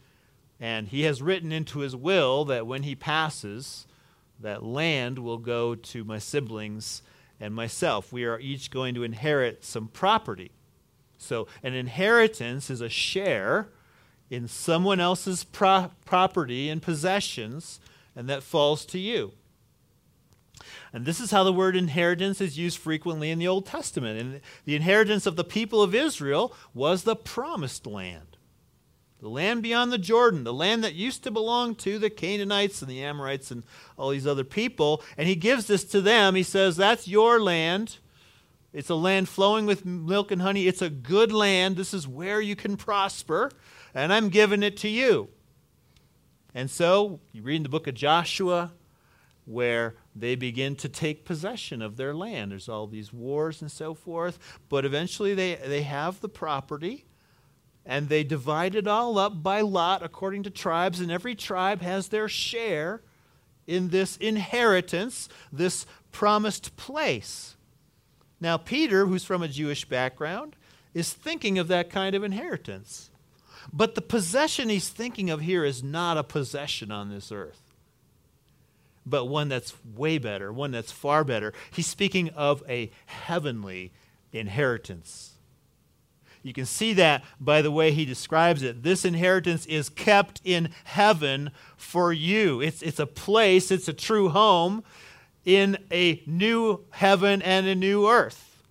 And 0.59 0.89
he 0.89 1.03
has 1.03 1.21
written 1.21 1.53
into 1.53 1.81
his 1.81 1.95
will 1.95 2.47
that 2.47 2.67
when 2.67 2.83
he 2.83 2.95
passes, 2.95 3.87
that 4.41 4.63
land 4.63 5.19
will 5.19 5.39
go 5.39 5.75
to 5.75 6.03
my 6.03 6.19
siblings 6.19 7.03
and 7.39 7.55
myself. 7.55 8.13
We 8.15 8.25
are 8.25 8.41
each 8.41 8.71
going 8.71 8.95
to 8.95 9.03
inherit 9.03 9.65
some 9.65 9.89
property. 9.89 10.51
So, 11.19 11.47
an 11.63 11.75
inheritance 11.75 12.71
is 12.71 12.81
a 12.81 12.89
share 12.89 13.69
in 14.31 14.49
someone 14.49 15.01
else's 15.01 15.45
pro- 15.45 15.91
property 16.07 16.71
and 16.71 16.81
possessions 16.81 17.81
and 18.21 18.29
that 18.29 18.43
falls 18.43 18.85
to 18.85 18.99
you. 18.99 19.33
And 20.93 21.07
this 21.07 21.21
is 21.21 21.31
how 21.31 21.43
the 21.43 21.55
word 21.55 21.75
inheritance 21.75 22.43
is 22.43 22.59
used 22.59 22.77
frequently 22.77 23.31
in 23.31 23.39
the 23.39 23.49
Old 23.49 23.65
Testament. 23.65 24.21
And 24.21 24.41
the 24.67 24.77
inheritance 24.77 25.25
of 25.25 25.37
the 25.37 25.43
people 25.43 25.83
of 25.83 25.95
Israel 25.95 26.55
was 26.75 27.05
the 27.05 27.17
promised 27.17 27.87
land. 27.87 28.37
The 29.23 29.31
land 29.31 29.63
beyond 29.63 29.91
the 29.91 29.97
Jordan, 29.97 30.45
the 30.45 30.53
land 30.53 30.85
that 30.85 30.95
used 30.95 31.25
to 31.25 31.31
belong 31.31 31.75
to 31.77 31.99
the 31.99 32.11
Canaanites 32.11 32.83
and 32.83 32.91
the 32.91 33.03
Amorites 33.03 33.51
and 33.51 33.63
all 33.97 34.11
these 34.11 34.27
other 34.27 34.45
people. 34.45 35.03
And 35.17 35.27
he 35.27 35.35
gives 35.35 35.67
this 35.67 35.85
to 35.85 36.03
them. 36.03 36.35
He 36.35 36.43
says, 36.43 36.77
That's 36.77 37.09
your 37.09 37.41
land. 37.41 37.97
It's 38.75 38.91
a 38.91 38.95
land 38.95 39.31
flowing 39.31 39.65
with 39.65 39.87
milk 39.87 40.31
and 40.31 40.43
honey. 40.43 40.67
It's 40.67 40.83
a 40.83 40.91
good 40.91 41.33
land. 41.33 41.79
This 41.79 41.95
is 41.95 42.07
where 42.07 42.43
you 42.43 42.55
can 42.55 42.77
prosper. 42.77 43.51
And 43.95 44.13
I'm 44.13 44.29
giving 44.29 44.63
it 44.63 44.77
to 44.79 44.91
you. 44.91 45.31
And 46.55 46.71
so 46.71 47.21
you 47.33 47.43
read 47.43 47.57
in 47.57 47.63
the 47.63 47.69
book 47.69 47.87
of 47.87 47.95
Joshua 47.95 48.73
where 49.45 49.95
they 50.15 50.35
begin 50.35 50.77
to 50.77 50.89
take 50.89 51.25
possession 51.25 51.83
of 51.83 51.97
their 51.97 52.15
land. 52.15 52.53
There's 52.53 52.69
all 52.69 52.87
these 52.87 53.13
wars 53.13 53.61
and 53.61 53.71
so 53.71 53.95
forth, 53.95 54.39
but 54.69 54.85
eventually 54.85 55.35
they, 55.35 55.57
they 55.57 55.83
have 55.83 56.21
the 56.21 56.29
property 56.29 57.07
and 57.87 58.09
they 58.09 58.23
divide 58.23 58.75
it 58.75 58.87
all 58.87 59.19
up 59.19 59.43
by 59.43 59.61
lot 59.63 60.03
according 60.03 60.43
to 60.45 60.51
tribes, 60.51 61.01
and 61.01 61.11
every 61.11 61.35
tribe 61.35 61.81
has 61.81 62.09
their 62.09 62.29
share 62.29 63.03
in 63.67 63.89
this 63.89 64.17
inheritance, 64.19 65.29
this 65.53 65.87
promised 66.13 66.77
place. 66.77 67.57
Now, 68.41 68.57
Peter, 68.57 69.07
who's 69.07 69.25
from 69.25 69.43
a 69.43 69.49
Jewish 69.49 69.85
background, 69.85 70.57
is 70.95 71.13
thinking 71.13 71.59
of 71.59 71.69
that 71.69 71.91
kind 71.91 72.15
of 72.15 72.23
inheritance. 72.23 73.10
But 73.73 73.95
the 73.95 74.03
possession 74.03 74.69
he's 74.69 74.89
thinking 74.89 75.31
of 75.31 75.41
here 75.41 75.65
is 75.65 75.83
not 75.83 76.17
a 76.17 76.25
possession 76.25 76.91
on 76.91 77.09
this 77.09 77.31
earth, 77.31 77.75
but 79.07 79.27
one 79.27 79.49
that's 79.49 79.75
way 79.85 80.19
better, 80.19 80.53
one 80.53 80.73
that's 80.73 80.93
far 80.93 81.23
better. 81.25 81.53
He's 81.71 81.87
speaking 81.87 82.31
of 82.31 82.63
a 82.69 82.91
heavenly 83.07 83.93
inheritance. 84.33 85.35
You 86.43 86.53
can 86.53 86.67
see 86.67 86.95
that 86.95 87.23
by 87.39 87.63
the 87.63 87.71
way 87.71 87.93
he 87.93 88.05
describes 88.05 88.63
it. 88.63 88.83
This 88.83 89.05
inheritance 89.05 89.67
is 89.67 89.89
kept 89.89 90.41
in 90.43 90.71
heaven 90.85 91.51
for 91.77 92.13
you. 92.13 92.61
It's, 92.61 92.83
it's 92.83 92.99
a 92.99 93.07
place, 93.07 93.71
it's 93.71 93.89
a 93.89 93.93
true 93.93 94.31
home 94.31 94.83
in 95.45 95.79
a 95.91 96.23
new 96.27 96.85
heaven 96.91 97.43
and 97.43 97.67
a 97.67 97.75
new 97.75 98.09
earth. 98.09 98.65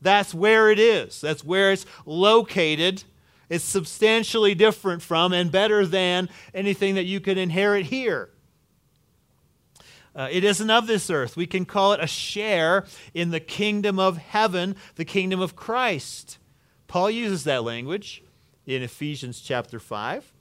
That's 0.00 0.32
where 0.32 0.70
it 0.70 0.78
is, 0.78 1.20
that's 1.20 1.42
where 1.42 1.72
it's 1.72 1.86
located. 2.06 3.04
It's 3.48 3.64
substantially 3.64 4.54
different 4.54 5.02
from 5.02 5.32
and 5.32 5.50
better 5.50 5.86
than 5.86 6.28
anything 6.52 6.96
that 6.96 7.04
you 7.04 7.20
could 7.20 7.38
inherit 7.38 7.86
here. 7.86 8.30
Uh, 10.14 10.28
it 10.30 10.42
isn't 10.42 10.70
of 10.70 10.86
this 10.86 11.10
earth. 11.10 11.36
We 11.36 11.46
can 11.46 11.64
call 11.64 11.92
it 11.92 12.00
a 12.02 12.06
share 12.06 12.86
in 13.14 13.30
the 13.30 13.40
kingdom 13.40 13.98
of 13.98 14.16
heaven, 14.16 14.74
the 14.96 15.04
kingdom 15.04 15.40
of 15.40 15.54
Christ. 15.54 16.38
Paul 16.88 17.10
uses 17.10 17.44
that 17.44 17.62
language 17.62 18.22
in 18.66 18.82
Ephesians 18.82 19.40
chapter 19.40 19.78
5. 19.78 20.32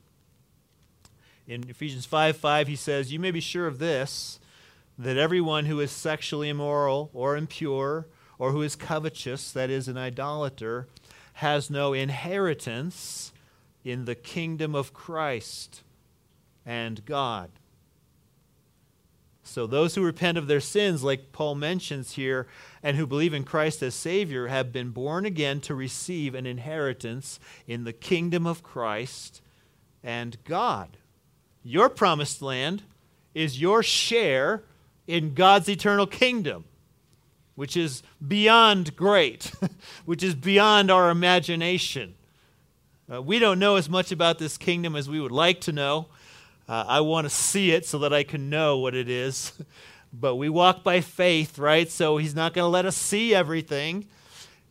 In 1.48 1.70
Ephesians 1.70 2.06
5 2.06 2.36
5, 2.36 2.68
he 2.68 2.76
says, 2.76 3.14
You 3.14 3.20
may 3.20 3.32
be 3.32 3.40
sure 3.40 3.68
of 3.68 3.80
this, 3.80 4.40
that 4.98 5.18
everyone 5.18 5.66
who 5.66 5.80
is 5.80 5.92
sexually 5.92 6.50
immoral 6.50 7.10
or 7.14 7.38
impure, 7.38 8.08
or 8.40 8.52
who 8.52 8.62
is 8.62 8.76
covetous, 8.76 9.52
that 9.52 9.70
is, 9.70 9.88
an 9.88 9.98
idolater, 9.98 10.88
has 11.38 11.70
no 11.70 11.94
inheritance 11.94 13.32
in 13.84 14.06
the 14.06 14.16
kingdom 14.16 14.74
of 14.74 14.92
Christ 14.92 15.84
and 16.66 17.06
God. 17.06 17.52
So, 19.44 19.68
those 19.68 19.94
who 19.94 20.04
repent 20.04 20.40
of 20.40 20.48
their 20.48 20.60
sins, 20.60 21.04
like 21.04 21.32
Paul 21.32 21.54
mentions 21.54 22.14
here, 22.14 22.48
and 22.82 22.98
who 22.98 23.06
believe 23.06 23.36
in 23.36 23.44
Christ 23.44 23.84
as 23.84 23.94
Savior, 23.94 24.48
have 24.48 24.74
been 24.74 24.90
born 24.90 25.28
again 25.28 25.62
to 25.62 25.76
receive 25.76 26.34
an 26.34 26.48
inheritance 26.48 27.40
in 27.68 27.84
the 27.84 27.94
kingdom 27.94 28.48
of 28.48 28.64
Christ 28.64 29.40
and 30.04 30.44
God. 30.44 30.98
Your 31.64 31.88
promised 31.88 32.42
land 32.42 32.82
is 33.36 33.62
your 33.62 33.84
share 33.84 34.64
in 35.06 35.36
God's 35.36 35.70
eternal 35.70 36.08
kingdom 36.08 36.66
which 37.58 37.76
is 37.76 38.04
beyond 38.26 38.96
great, 38.96 39.52
which 40.06 40.22
is 40.22 40.36
beyond 40.36 40.92
our 40.92 41.10
imagination. 41.10 42.14
Uh, 43.12 43.20
we 43.20 43.40
don't 43.40 43.58
know 43.58 43.78
as 43.78 43.90
much 43.90 44.12
about 44.12 44.38
this 44.38 44.60
kingdom 44.60 44.96
as 44.96 45.10
we 45.10 45.20
would 45.20 45.32
like 45.32 45.60
to 45.60 45.72
know. 45.72 46.06
Uh, 46.70 46.86
I 46.88 47.02
want 47.02 47.26
to 47.26 47.32
see 47.32 47.72
it 47.72 47.84
so 47.84 47.98
that 48.00 48.14
I 48.14 48.22
can 48.22 48.52
know 48.52 48.78
what 48.78 48.94
it 48.94 49.10
is. 49.10 49.54
but 50.14 50.36
we 50.36 50.50
walk 50.50 50.84
by 50.84 51.02
faith, 51.02 51.58
right? 51.58 51.90
So 51.90 52.18
he's 52.18 52.36
not 52.36 52.54
going 52.54 52.64
to 52.64 52.70
let 52.70 52.86
us 52.86 52.96
see 52.96 53.34
everything. 53.34 54.06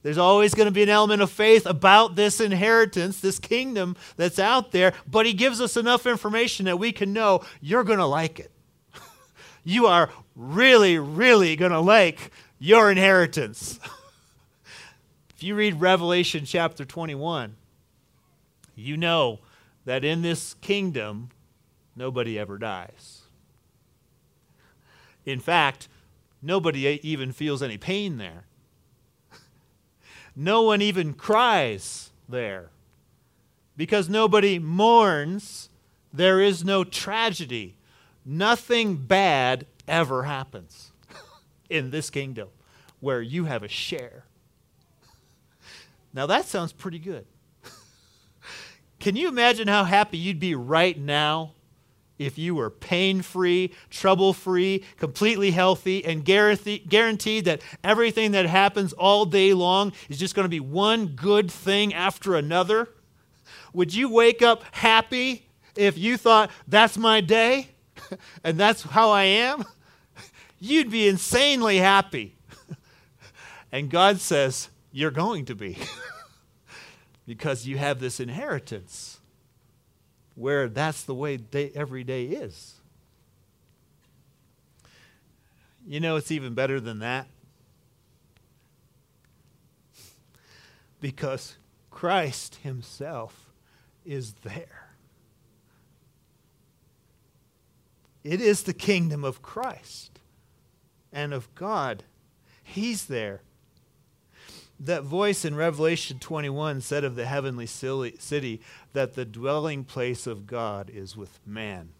There's 0.05 0.16
always 0.16 0.55
going 0.55 0.66
to 0.66 0.72
be 0.72 0.85
an 0.85 0.88
element 0.88 1.22
of 1.22 1.33
faith 1.33 1.66
about 1.66 2.14
this 2.14 2.40
inheritance, 2.40 3.18
this 3.18 3.40
kingdom 3.40 3.96
that's 4.16 4.38
out 4.38 4.70
there, 4.70 4.92
but 5.11 5.27
he 5.27 5.33
gives 5.33 5.61
us 5.61 5.77
enough 5.77 6.07
information 6.07 6.66
that 6.66 6.79
we 6.79 6.92
can 6.92 7.12
know 7.12 7.42
you're 7.61 7.83
going 7.83 7.99
to 7.99 8.07
like 8.07 8.38
it. 8.38 8.53
you 9.64 9.87
are 9.88 10.09
really, 10.37 11.01
really 11.01 11.57
going 11.57 11.72
to 11.72 11.81
like 11.81 12.31
your 12.66 12.90
inheritance. 12.90 13.79
if 15.37 15.40
you 15.40 15.55
read 15.55 15.81
Revelation 15.81 16.44
chapter 16.44 16.85
21, 16.85 17.55
you 18.74 18.96
know 18.96 19.38
that 19.85 20.05
in 20.05 20.22
this 20.22 20.55
kingdom, 20.55 21.31
nobody 21.94 22.37
ever 22.37 22.59
dies. 22.59 23.22
In 25.24 25.38
fact, 25.38 25.87
nobody 26.42 26.98
even 27.05 27.31
feels 27.31 27.62
any 27.62 27.79
pain 27.79 28.18
there. 28.18 28.46
no 30.35 30.62
one 30.62 30.83
even 30.83 31.14
cries 31.14 32.11
there. 32.29 32.70
Because 33.76 34.09
nobody 34.09 34.59
mourns, 34.59 35.70
there 36.12 36.40
is 36.40 36.64
no 36.64 36.83
tragedy. 36.83 37.76
Nothing 38.24 38.96
bad 38.96 39.66
ever 39.87 40.24
happens 40.24 40.90
in 41.70 41.90
this 41.90 42.11
kingdom 42.11 42.48
where 43.00 43.20
you 43.20 43.44
have 43.44 43.62
a 43.62 43.68
share. 43.68 44.24
Now 46.12 46.26
that 46.26 46.46
sounds 46.46 46.72
pretty 46.72 46.98
good. 46.98 47.26
Can 48.98 49.16
you 49.16 49.28
imagine 49.28 49.68
how 49.68 49.85
happy 49.85 50.18
you'd 50.18 50.40
be 50.40 50.54
right 50.54 50.98
now 50.98 51.52
if 52.18 52.38
you 52.38 52.54
were 52.54 52.70
pain 52.70 53.20
free, 53.20 53.72
trouble 53.90 54.32
free, 54.32 54.82
completely 54.96 55.50
healthy, 55.50 56.04
and 56.04 56.24
guaranteed 56.24 57.44
that 57.44 57.61
everything 57.85 58.32
that 58.32 58.46
happens 58.46 58.92
all 58.94 59.26
day 59.26 59.52
long 59.52 59.92
is 60.09 60.18
just 60.18 60.35
going 60.35 60.44
to 60.44 60.50
be 60.50 60.61
one 60.61 61.09
good 61.09 61.50
thing 61.50 61.92
after 61.92 62.35
another? 62.35 62.88
Would 63.74 63.94
you 63.94 64.09
wake 64.09 64.40
up 64.40 64.62
happy 64.72 65.46
if 65.74 65.98
you 65.98 66.16
thought, 66.16 66.50
that's 66.66 66.96
my 66.96 67.20
day 67.20 67.68
and 68.44 68.56
that's 68.56 68.82
how 68.82 69.11
I 69.11 69.24
am? 69.24 69.64
you'd 70.59 70.90
be 70.90 71.09
insanely 71.09 71.76
happy. 71.76 72.36
And 73.72 73.90
God 73.90 74.20
says, 74.20 74.70
You're 74.92 75.11
going 75.11 75.44
to 75.46 75.55
be. 75.55 75.79
because 77.26 77.66
you 77.66 77.76
have 77.76 77.98
this 78.00 78.20
inheritance 78.20 79.18
where 80.37 80.68
that's 80.68 81.02
the 81.02 81.14
way 81.14 81.37
day, 81.37 81.72
every 81.74 82.05
day 82.05 82.24
is. 82.24 82.74
You 85.87 86.00
know, 86.00 86.16
it's 86.16 86.31
even 86.31 86.55
better 86.55 86.81
than 86.81 87.00
that. 87.00 87.26
Because 91.00 91.57
Christ 91.90 92.57
Himself 92.62 93.50
is 94.05 94.35
there. 94.42 94.88
It 98.24 98.40
is 98.40 98.64
the 98.64 98.74
kingdom 98.74 99.24
of 99.24 99.42
Christ 99.42 100.18
and 101.12 101.33
of 101.33 101.55
God. 101.55 102.02
He's 102.62 103.07
there. 103.07 103.42
That 104.78 105.04
voice 105.04 105.44
in 105.44 105.54
Revelation 105.54 106.18
21 106.18 106.82
said 106.82 107.04
of 107.04 107.16
the 107.16 107.26
heavenly 107.26 107.66
city 107.66 108.60
that 108.92 109.14
the 109.14 109.24
dwelling 109.24 109.84
place 109.84 110.26
of 110.26 110.46
God 110.46 110.90
is 110.90 111.16
with 111.16 111.40
man. 111.46 111.90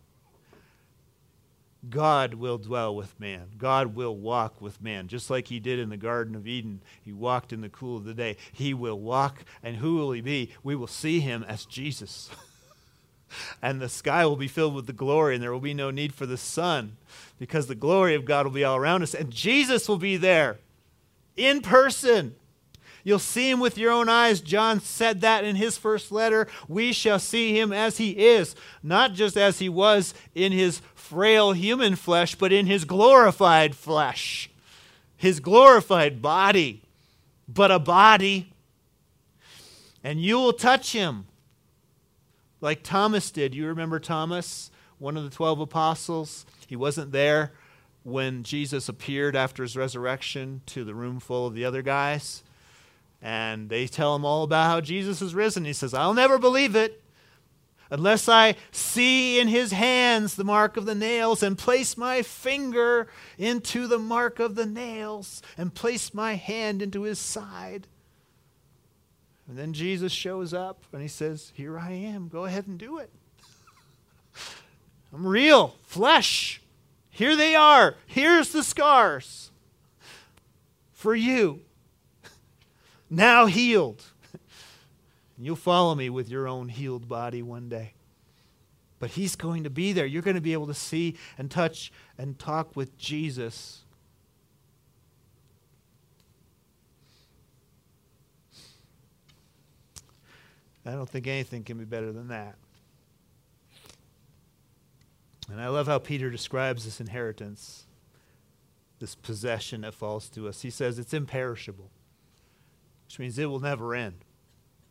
God 1.89 2.35
will 2.35 2.59
dwell 2.59 2.95
with 2.95 3.19
man. 3.21 3.49
God 3.59 3.95
will 3.95 4.17
walk 4.17 4.61
with 4.61 4.83
man. 4.83 5.09
Just 5.09 5.31
like 5.31 5.49
he 5.49 5.61
did 5.61 5.79
in 5.79 5.89
the 5.89 5.97
Garden 5.97 6.35
of 6.35 6.47
Eden, 6.47 6.83
he 7.01 7.13
walked 7.13 7.53
in 7.53 7.61
the 7.61 7.69
cool 7.69 7.97
of 7.97 8.05
the 8.05 8.15
day. 8.15 8.37
He 8.53 8.75
will 8.75 8.99
walk, 8.99 9.45
and 9.63 9.77
who 9.77 9.97
will 9.97 10.13
he 10.13 10.21
be? 10.21 10.53
We 10.63 10.75
will 10.75 10.87
see 10.87 11.21
him 11.21 11.45
as 11.47 11.65
Jesus. 11.65 12.31
and 13.63 13.81
the 13.81 13.89
sky 13.89 14.27
will 14.27 14.37
be 14.37 14.49
filled 14.49 14.75
with 14.75 14.87
the 14.87 14.93
glory, 14.93 15.35
and 15.35 15.43
there 15.43 15.53
will 15.53 15.61
be 15.61 15.75
no 15.75 15.91
need 15.91 16.13
for 16.13 16.27
the 16.27 16.37
sun 16.37 16.97
because 17.39 17.67
the 17.67 17.75
glory 17.75 18.15
of 18.15 18.25
God 18.25 18.47
will 18.47 18.53
be 18.53 18.65
all 18.65 18.77
around 18.77 19.03
us, 19.03 19.15
and 19.15 19.31
Jesus 19.31 19.89
will 19.89 19.99
be 19.99 20.17
there 20.17 20.59
in 21.37 21.61
person. 21.61 22.35
You'll 23.07 23.21
see 23.21 23.49
him 23.49 23.61
with 23.61 23.79
your 23.79 23.93
own 23.93 24.09
eyes. 24.09 24.41
John 24.41 24.81
said 24.81 25.21
that 25.21 25.45
in 25.45 25.55
his 25.55 25.79
first 25.79 26.11
letter. 26.11 26.49
We 26.67 26.93
shall 26.93 27.21
see 27.21 27.57
him 27.57 27.73
as 27.73 27.99
he 27.99 28.11
is, 28.11 28.57
not 28.83 29.13
just 29.13 29.37
as 29.37 29.61
he 29.61 29.69
was 29.69 30.13
in 30.35 30.51
his 30.51 30.83
frail 30.93 31.53
human 31.53 31.95
flesh, 31.95 32.35
but 32.35 32.53
in 32.53 32.67
his 32.67 32.85
glorified 32.85 33.77
flesh, 33.77 34.51
his 35.17 35.39
glorified 35.39 36.21
body, 36.21 36.83
but 37.47 37.71
a 37.71 37.79
body. 37.79 38.51
And 40.03 40.21
you 40.21 40.39
will 40.39 40.53
touch 40.53 40.91
him 40.91 41.27
like 42.61 42.83
Thomas 42.83 43.31
did. 43.31 43.55
You 43.55 43.69
remember 43.69 44.01
Thomas, 44.01 44.73
one 44.99 45.17
of 45.17 45.23
the 45.23 45.31
12 45.31 45.61
apostles? 45.61 46.45
He 46.67 46.75
wasn't 46.75 47.13
there 47.13 47.53
when 48.03 48.43
Jesus 48.43 48.89
appeared 48.89 49.37
after 49.37 49.63
his 49.63 49.77
resurrection 49.77 50.63
to 50.67 50.83
the 50.83 50.97
room 50.97 51.21
full 51.21 51.47
of 51.47 51.55
the 51.55 51.65
other 51.65 51.83
guys. 51.83 52.43
And 53.27 53.69
they 53.69 53.89
tell 53.89 54.15
him 54.15 54.25
all 54.25 54.45
about 54.45 54.71
how 54.71 54.81
Jesus 54.81 55.21
is 55.21 55.35
risen. 55.35 55.65
He 55.65 55.73
says, 55.73 55.93
I'll 55.93 56.15
never 56.15 56.39
believe 56.39 56.77
it 56.77 57.03
unless 57.91 58.29
I 58.29 58.55
see 58.71 59.41
in 59.41 59.49
his 59.49 59.73
hands 59.73 60.37
the 60.37 60.45
mark 60.45 60.77
of 60.77 60.87
the 60.87 60.95
nails 60.95 61.43
and 61.43 61.59
place 61.59 61.97
my 61.97 62.23
finger 62.23 63.09
into 63.37 63.89
the 63.89 63.99
mark 63.99 64.39
of 64.39 64.55
the 64.55 64.65
nails 64.65 65.43
and 65.59 65.75
place 65.75 66.15
my 66.15 66.35
hand 66.35 66.81
into 66.81 67.03
his 67.03 67.19
side. 67.19 67.89
And 69.49 69.59
then 69.59 69.73
Jesus 69.73 70.13
shows 70.13 70.55
up 70.55 70.85
and 70.93 71.03
he 71.03 71.09
says, 71.09 71.51
Here 71.53 71.77
I 71.77 71.91
am. 71.91 72.29
Go 72.29 72.45
ahead 72.45 72.69
and 72.69 72.79
do 72.79 72.99
it. 72.99 73.11
I'm 75.13 75.27
real, 75.27 75.75
flesh. 75.83 76.63
Here 77.11 77.35
they 77.35 77.57
are. 77.57 77.97
Here's 78.07 78.53
the 78.53 78.63
scars 78.63 79.51
for 80.93 81.17
you. 81.17 81.63
Now 83.09 83.47
healed. 83.47 84.03
You'll 85.39 85.57
follow 85.57 85.95
me 85.95 86.11
with 86.11 86.29
your 86.29 86.49
own 86.49 86.69
healed 86.69 87.09
body 87.09 87.43
one 87.43 87.69
day. 87.69 87.93
But 88.99 89.11
he's 89.11 89.37
going 89.37 89.65
to 89.65 89.71
be 89.71 89.93
there. 89.93 90.07
You're 90.07 90.23
going 90.23 90.37
to 90.37 90.41
be 90.41 90.55
able 90.55 90.67
to 90.69 90.75
see 90.75 91.17
and 91.37 91.51
touch 91.51 91.93
and 92.17 92.39
talk 92.39 92.75
with 92.75 92.97
Jesus. 92.97 93.83
I 100.87 100.93
don't 100.93 101.09
think 101.09 101.27
anything 101.27 101.65
can 101.65 101.79
be 101.79 101.85
better 101.85 102.13
than 102.13 102.29
that. 102.29 102.55
And 105.51 105.61
I 105.61 105.69
love 105.69 105.87
how 105.87 105.99
Peter 105.99 106.31
describes 106.31 106.85
this 106.85 107.01
inheritance, 107.01 107.87
this 108.99 109.15
possession 109.15 109.83
that 109.83 109.95
falls 109.95 110.29
to 110.31 110.49
us. 110.49 110.63
He 110.63 110.71
says 110.71 110.99
it's 110.99 111.15
imperishable, 111.15 111.91
which 113.07 113.19
means 113.19 113.39
it 113.39 113.47
will 113.47 113.61
never 113.61 113.95
end. 113.95 114.25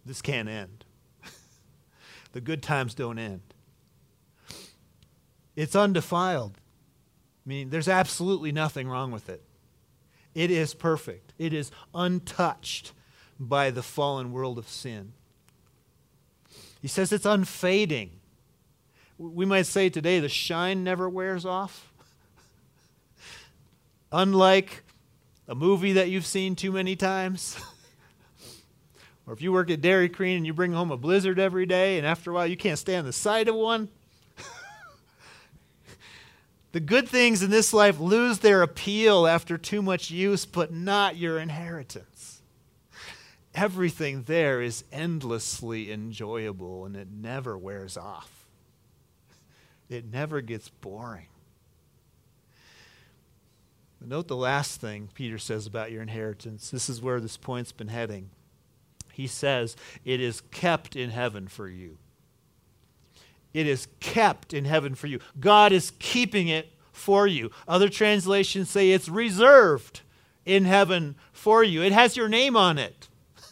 This 0.06 0.22
can't 0.22 0.50
end. 0.50 0.86
the 2.32 2.42
good 2.42 2.64
times 2.64 2.94
don't 2.94 3.20
end. 3.20 3.42
It's 5.56 5.76
undefiled, 5.76 6.60
meaning 7.46 7.70
there's 7.70 7.88
absolutely 7.88 8.52
nothing 8.52 8.88
wrong 8.88 9.12
with 9.12 9.30
it. 9.30 9.44
It 10.34 10.52
is 10.52 10.74
perfect, 10.74 11.34
it 11.38 11.54
is 11.54 11.72
untouched 11.94 12.92
by 13.40 13.72
the 13.72 13.84
fallen 13.84 14.32
world 14.32 14.58
of 14.58 14.68
sin. 14.68 15.14
He 16.82 16.88
says 16.88 17.12
it's 17.12 17.26
unfading. 17.26 18.20
We 19.18 19.46
might 19.46 19.66
say 19.66 19.90
today 19.90 20.20
the 20.20 20.30
shine 20.30 20.84
never 20.84 21.10
wears 21.10 21.46
off. 21.46 21.92
Unlike 24.12 24.84
a 25.48 25.56
movie 25.56 25.94
that 25.94 26.10
you've 26.10 26.26
seen 26.26 26.56
too 26.56 26.72
many 26.72 26.96
times. 26.96 27.58
or 29.28 29.34
if 29.34 29.42
you 29.42 29.52
work 29.52 29.72
at 29.72 29.82
Dairy 29.82 30.10
Queen 30.10 30.38
and 30.38 30.46
you 30.46 30.54
bring 30.54 30.72
home 30.72 30.92
a 30.92 30.98
blizzard 30.98 31.40
every 31.40 31.66
day, 31.66 31.98
and 31.98 32.06
after 32.06 32.32
a 32.32 32.34
while 32.34 32.48
you 32.48 32.58
can't 32.58 32.80
stand 32.80 33.08
the 33.08 33.14
sight 33.14 33.48
of 33.48 33.56
one. 33.56 33.90
the 36.72 36.80
good 36.80 37.10
things 37.10 37.42
in 37.42 37.50
this 37.50 37.74
life 37.74 38.00
lose 38.00 38.40
their 38.40 38.62
appeal 38.62 39.26
after 39.26 39.58
too 39.58 39.82
much 39.82 40.12
use, 40.12 40.46
but 40.46 40.72
not 40.72 41.18
your 41.18 41.40
inheritance. 41.40 42.42
Everything 43.56 44.24
there 44.24 44.62
is 44.62 44.84
endlessly 44.92 45.92
enjoyable 45.92 46.86
and 46.86 46.96
it 46.96 47.08
never 47.10 47.58
wears 47.58 47.98
off. 47.98 48.46
It 49.90 50.12
never 50.12 50.42
gets 50.42 50.70
boring. 50.70 51.28
Note 54.02 54.28
the 54.28 54.36
last 54.36 54.82
thing 54.82 55.10
Peter 55.16 55.40
says 55.40 55.66
about 55.66 55.92
your 55.92 56.04
inheritance. 56.04 56.70
This 56.70 56.90
is 56.90 57.02
where 57.02 57.20
this 57.20 57.38
point's 57.38 57.72
been 57.72 57.88
heading. 57.88 58.30
He 59.16 59.28
says, 59.28 59.78
It 60.04 60.20
is 60.20 60.42
kept 60.52 60.98
in 60.98 61.10
heaven 61.10 61.48
for 61.48 61.70
you. 61.70 61.98
It 63.54 63.66
is 63.66 63.88
kept 64.02 64.54
in 64.54 64.66
heaven 64.66 64.94
for 64.94 65.08
you. 65.08 65.20
God 65.40 65.72
is 65.72 65.94
keeping 66.00 66.50
it 66.50 66.74
for 66.92 67.26
you. 67.26 67.50
Other 67.66 67.88
translations 67.88 68.70
say 68.70 68.92
it's 68.92 69.08
reserved 69.08 70.02
in 70.46 70.66
heaven 70.66 71.16
for 71.32 71.64
you, 71.64 71.82
it 71.82 71.94
has 71.94 72.18
your 72.18 72.28
name 72.28 72.58
on 72.58 72.78
it. 72.78 73.08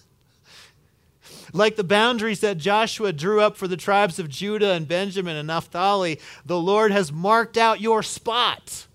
Like 1.56 1.76
the 1.76 1.84
boundaries 1.84 2.40
that 2.40 2.58
Joshua 2.58 3.14
drew 3.14 3.40
up 3.40 3.58
for 3.58 3.68
the 3.68 3.78
tribes 3.78 4.18
of 4.18 4.28
Judah 4.28 4.72
and 4.72 4.88
Benjamin 4.88 5.36
and 5.36 5.48
Naphtali, 5.48 6.20
the 6.44 6.60
Lord 6.60 6.92
has 6.92 7.12
marked 7.12 7.58
out 7.58 7.80
your 7.80 8.02
spot 8.02 8.88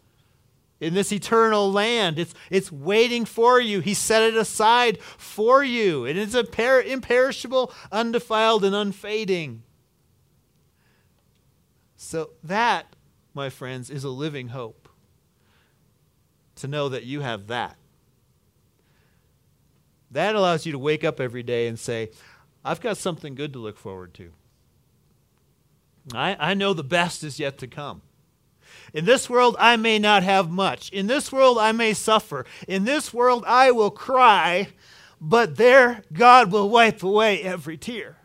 in 0.80 0.94
this 0.94 1.12
eternal 1.12 1.70
land. 1.70 2.18
It's, 2.18 2.34
it's 2.50 2.70
waiting 2.70 3.24
for 3.24 3.60
you. 3.60 3.80
He 3.80 3.94
set 3.94 4.22
it 4.22 4.36
aside 4.36 5.00
for 5.00 5.64
you. 5.64 6.04
It's 6.04 6.34
imper- 6.34 6.86
imperishable, 6.86 7.72
undefiled, 7.90 8.64
and 8.64 8.74
unfading. 8.74 9.62
So, 11.96 12.30
that, 12.44 12.94
my 13.34 13.50
friends, 13.50 13.90
is 13.90 14.04
a 14.04 14.08
living 14.08 14.48
hope 14.48 14.88
to 16.56 16.68
know 16.68 16.88
that 16.88 17.04
you 17.04 17.20
have 17.20 17.48
that. 17.48 17.76
That 20.10 20.34
allows 20.34 20.64
you 20.64 20.72
to 20.72 20.78
wake 20.78 21.04
up 21.04 21.20
every 21.20 21.42
day 21.42 21.66
and 21.66 21.78
say, 21.78 22.10
I've 22.64 22.80
got 22.80 22.96
something 22.96 23.34
good 23.34 23.52
to 23.52 23.58
look 23.58 23.76
forward 23.76 24.14
to. 24.14 24.32
I, 26.14 26.36
I 26.38 26.54
know 26.54 26.72
the 26.72 26.84
best 26.84 27.22
is 27.22 27.38
yet 27.38 27.58
to 27.58 27.66
come. 27.66 28.02
In 28.92 29.04
this 29.04 29.28
world, 29.28 29.56
I 29.58 29.76
may 29.76 29.98
not 29.98 30.22
have 30.22 30.50
much. 30.50 30.90
In 30.90 31.06
this 31.06 31.30
world, 31.30 31.58
I 31.58 31.72
may 31.72 31.94
suffer. 31.94 32.46
In 32.66 32.84
this 32.84 33.12
world, 33.12 33.44
I 33.46 33.70
will 33.70 33.90
cry, 33.90 34.68
but 35.20 35.56
there, 35.56 36.02
God 36.12 36.50
will 36.52 36.68
wipe 36.68 37.02
away 37.02 37.42
every 37.42 37.76
tear. 37.76 38.16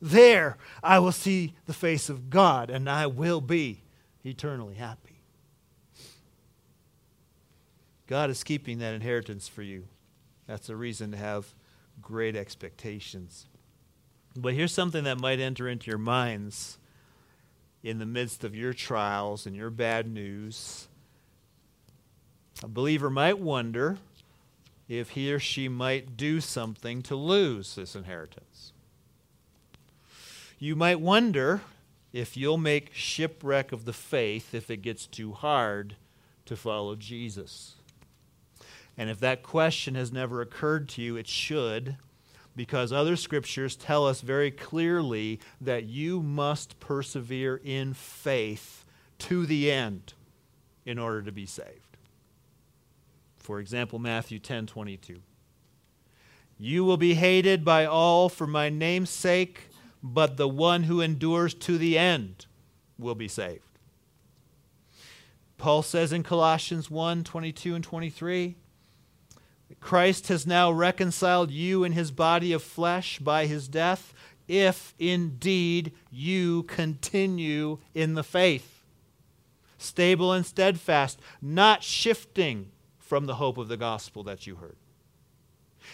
There, 0.00 0.58
I 0.82 0.98
will 0.98 1.12
see 1.12 1.54
the 1.66 1.72
face 1.72 2.08
of 2.08 2.28
God, 2.28 2.68
and 2.68 2.90
I 2.90 3.06
will 3.06 3.40
be 3.40 3.82
eternally 4.22 4.74
happy. 4.74 5.20
God 8.06 8.28
is 8.28 8.44
keeping 8.44 8.78
that 8.78 8.94
inheritance 8.94 9.48
for 9.48 9.62
you. 9.62 9.84
That's 10.46 10.68
a 10.68 10.76
reason 10.76 11.10
to 11.12 11.16
have 11.16 11.54
great 12.02 12.36
expectations. 12.36 13.46
But 14.36 14.54
here's 14.54 14.72
something 14.72 15.04
that 15.04 15.20
might 15.20 15.40
enter 15.40 15.68
into 15.68 15.90
your 15.90 15.98
minds 15.98 16.78
in 17.84 17.98
the 17.98 18.06
midst 18.06 18.42
of 18.42 18.56
your 18.56 18.72
trials 18.72 19.44
and 19.44 19.54
your 19.54 19.68
bad 19.68 20.10
news. 20.10 20.88
A 22.62 22.66
believer 22.66 23.10
might 23.10 23.38
wonder 23.38 23.98
if 24.88 25.10
he 25.10 25.30
or 25.30 25.38
she 25.38 25.68
might 25.68 26.16
do 26.16 26.40
something 26.40 27.02
to 27.02 27.14
lose 27.14 27.74
this 27.74 27.94
inheritance. 27.94 28.72
You 30.58 30.74
might 30.74 30.98
wonder 30.98 31.60
if 32.10 32.38
you'll 32.38 32.56
make 32.56 32.94
shipwreck 32.94 33.70
of 33.70 33.84
the 33.84 33.92
faith 33.92 34.54
if 34.54 34.70
it 34.70 34.78
gets 34.78 35.06
too 35.06 35.32
hard 35.32 35.96
to 36.46 36.56
follow 36.56 36.96
Jesus. 36.96 37.74
And 38.96 39.10
if 39.10 39.20
that 39.20 39.42
question 39.42 39.94
has 39.94 40.10
never 40.10 40.40
occurred 40.40 40.88
to 40.90 41.02
you, 41.02 41.16
it 41.16 41.28
should, 41.28 41.96
because 42.56 42.92
other 42.92 43.16
scriptures 43.16 43.76
tell 43.76 44.06
us 44.06 44.20
very 44.20 44.50
clearly 44.50 45.40
that 45.60 45.84
you 45.84 46.22
must 46.22 46.78
persevere 46.80 47.60
in 47.64 47.94
faith 47.94 48.84
to 49.18 49.46
the 49.46 49.70
end 49.70 50.14
in 50.84 50.98
order 50.98 51.22
to 51.22 51.32
be 51.32 51.46
saved. 51.46 51.96
For 53.36 53.60
example, 53.60 53.98
Matthew 53.98 54.38
10 54.38 54.66
22. 54.66 55.20
You 56.58 56.84
will 56.84 56.96
be 56.96 57.14
hated 57.14 57.64
by 57.64 57.84
all 57.84 58.28
for 58.28 58.46
my 58.46 58.70
name's 58.70 59.10
sake, 59.10 59.68
but 60.02 60.36
the 60.36 60.48
one 60.48 60.84
who 60.84 61.00
endures 61.00 61.52
to 61.54 61.76
the 61.76 61.98
end 61.98 62.46
will 62.98 63.16
be 63.16 63.28
saved. 63.28 63.60
Paul 65.58 65.82
says 65.82 66.12
in 66.12 66.22
Colossians 66.22 66.90
1 66.90 67.24
22 67.24 67.74
and 67.74 67.84
23 67.84 68.56
Christ 69.80 70.28
has 70.28 70.46
now 70.46 70.70
reconciled 70.70 71.50
you 71.50 71.84
in 71.84 71.92
his 71.92 72.10
body 72.10 72.52
of 72.52 72.62
flesh 72.62 73.18
by 73.18 73.46
his 73.46 73.68
death, 73.68 74.14
if 74.46 74.94
indeed 74.98 75.92
you 76.10 76.64
continue 76.64 77.78
in 77.94 78.14
the 78.14 78.24
faith, 78.24 78.84
stable 79.78 80.32
and 80.32 80.44
steadfast, 80.44 81.20
not 81.40 81.82
shifting 81.82 82.70
from 82.98 83.26
the 83.26 83.36
hope 83.36 83.58
of 83.58 83.68
the 83.68 83.76
gospel 83.76 84.22
that 84.24 84.46
you 84.46 84.56
heard. 84.56 84.76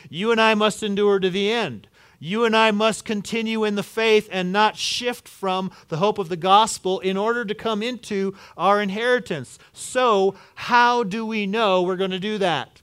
You 0.08 0.30
and 0.32 0.40
I 0.40 0.54
must 0.54 0.82
endure 0.82 1.18
to 1.18 1.30
the 1.30 1.50
end. 1.50 1.88
You 2.18 2.44
and 2.44 2.54
I 2.54 2.70
must 2.70 3.04
continue 3.04 3.64
in 3.64 3.76
the 3.76 3.82
faith 3.82 4.28
and 4.30 4.52
not 4.52 4.76
shift 4.76 5.26
from 5.26 5.70
the 5.88 5.96
hope 5.96 6.18
of 6.18 6.28
the 6.28 6.36
gospel 6.36 7.00
in 7.00 7.16
order 7.16 7.44
to 7.44 7.54
come 7.54 7.82
into 7.82 8.34
our 8.56 8.80
inheritance. 8.82 9.58
So, 9.72 10.34
how 10.54 11.02
do 11.02 11.24
we 11.24 11.46
know 11.46 11.82
we're 11.82 11.96
going 11.96 12.10
to 12.10 12.20
do 12.20 12.36
that? 12.38 12.82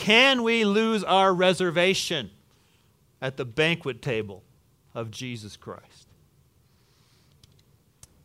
Can 0.00 0.42
we 0.42 0.64
lose 0.64 1.04
our 1.04 1.34
reservation 1.34 2.30
at 3.20 3.36
the 3.36 3.44
banquet 3.44 4.00
table 4.00 4.42
of 4.94 5.10
Jesus 5.10 5.58
Christ? 5.58 6.08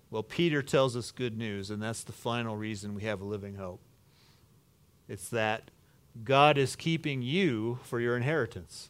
Well, 0.09 0.23
Peter 0.23 0.61
tells 0.61 0.95
us 0.95 1.11
good 1.11 1.37
news, 1.37 1.69
and 1.69 1.83
that's 1.83 2.03
the 2.03 2.13
final 2.13 2.55
reason 2.55 2.95
we 2.95 3.03
have 3.03 3.19
a 3.19 3.25
living 3.25 3.55
hope. 3.55 3.81
It's 5.09 5.27
that 5.31 5.69
God 6.23 6.57
is 6.57 6.77
keeping 6.77 7.21
you 7.21 7.79
for 7.83 7.99
your 7.99 8.15
inheritance. 8.15 8.87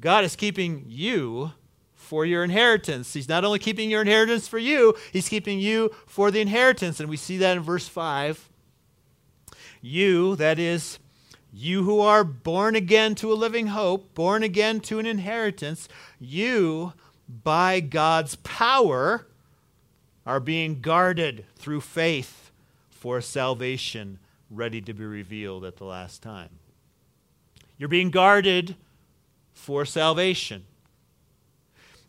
God 0.00 0.24
is 0.24 0.34
keeping 0.34 0.86
you 0.88 1.52
for 1.92 2.24
your 2.24 2.42
inheritance. 2.42 3.12
He's 3.12 3.28
not 3.28 3.44
only 3.44 3.58
keeping 3.58 3.90
your 3.90 4.00
inheritance 4.00 4.48
for 4.48 4.58
you, 4.58 4.94
He's 5.12 5.28
keeping 5.28 5.60
you 5.60 5.90
for 6.06 6.30
the 6.30 6.40
inheritance. 6.40 7.00
And 7.00 7.10
we 7.10 7.18
see 7.18 7.36
that 7.36 7.58
in 7.58 7.62
verse 7.62 7.86
5 7.86 8.49
you, 9.80 10.36
that 10.36 10.58
is, 10.58 10.98
you 11.52 11.84
who 11.84 12.00
are 12.00 12.24
born 12.24 12.76
again 12.76 13.14
to 13.16 13.32
a 13.32 13.34
living 13.34 13.68
hope, 13.68 14.14
born 14.14 14.42
again 14.42 14.80
to 14.80 14.98
an 14.98 15.06
inheritance, 15.06 15.88
you, 16.18 16.92
by 17.28 17.80
God's 17.80 18.36
power, 18.36 19.26
are 20.26 20.40
being 20.40 20.80
guarded 20.80 21.44
through 21.56 21.80
faith 21.80 22.50
for 22.90 23.20
salvation 23.20 24.18
ready 24.50 24.80
to 24.82 24.92
be 24.92 25.04
revealed 25.04 25.64
at 25.64 25.76
the 25.76 25.84
last 25.84 26.22
time. 26.22 26.50
You're 27.78 27.88
being 27.88 28.10
guarded 28.10 28.76
for 29.54 29.84
salvation. 29.84 30.64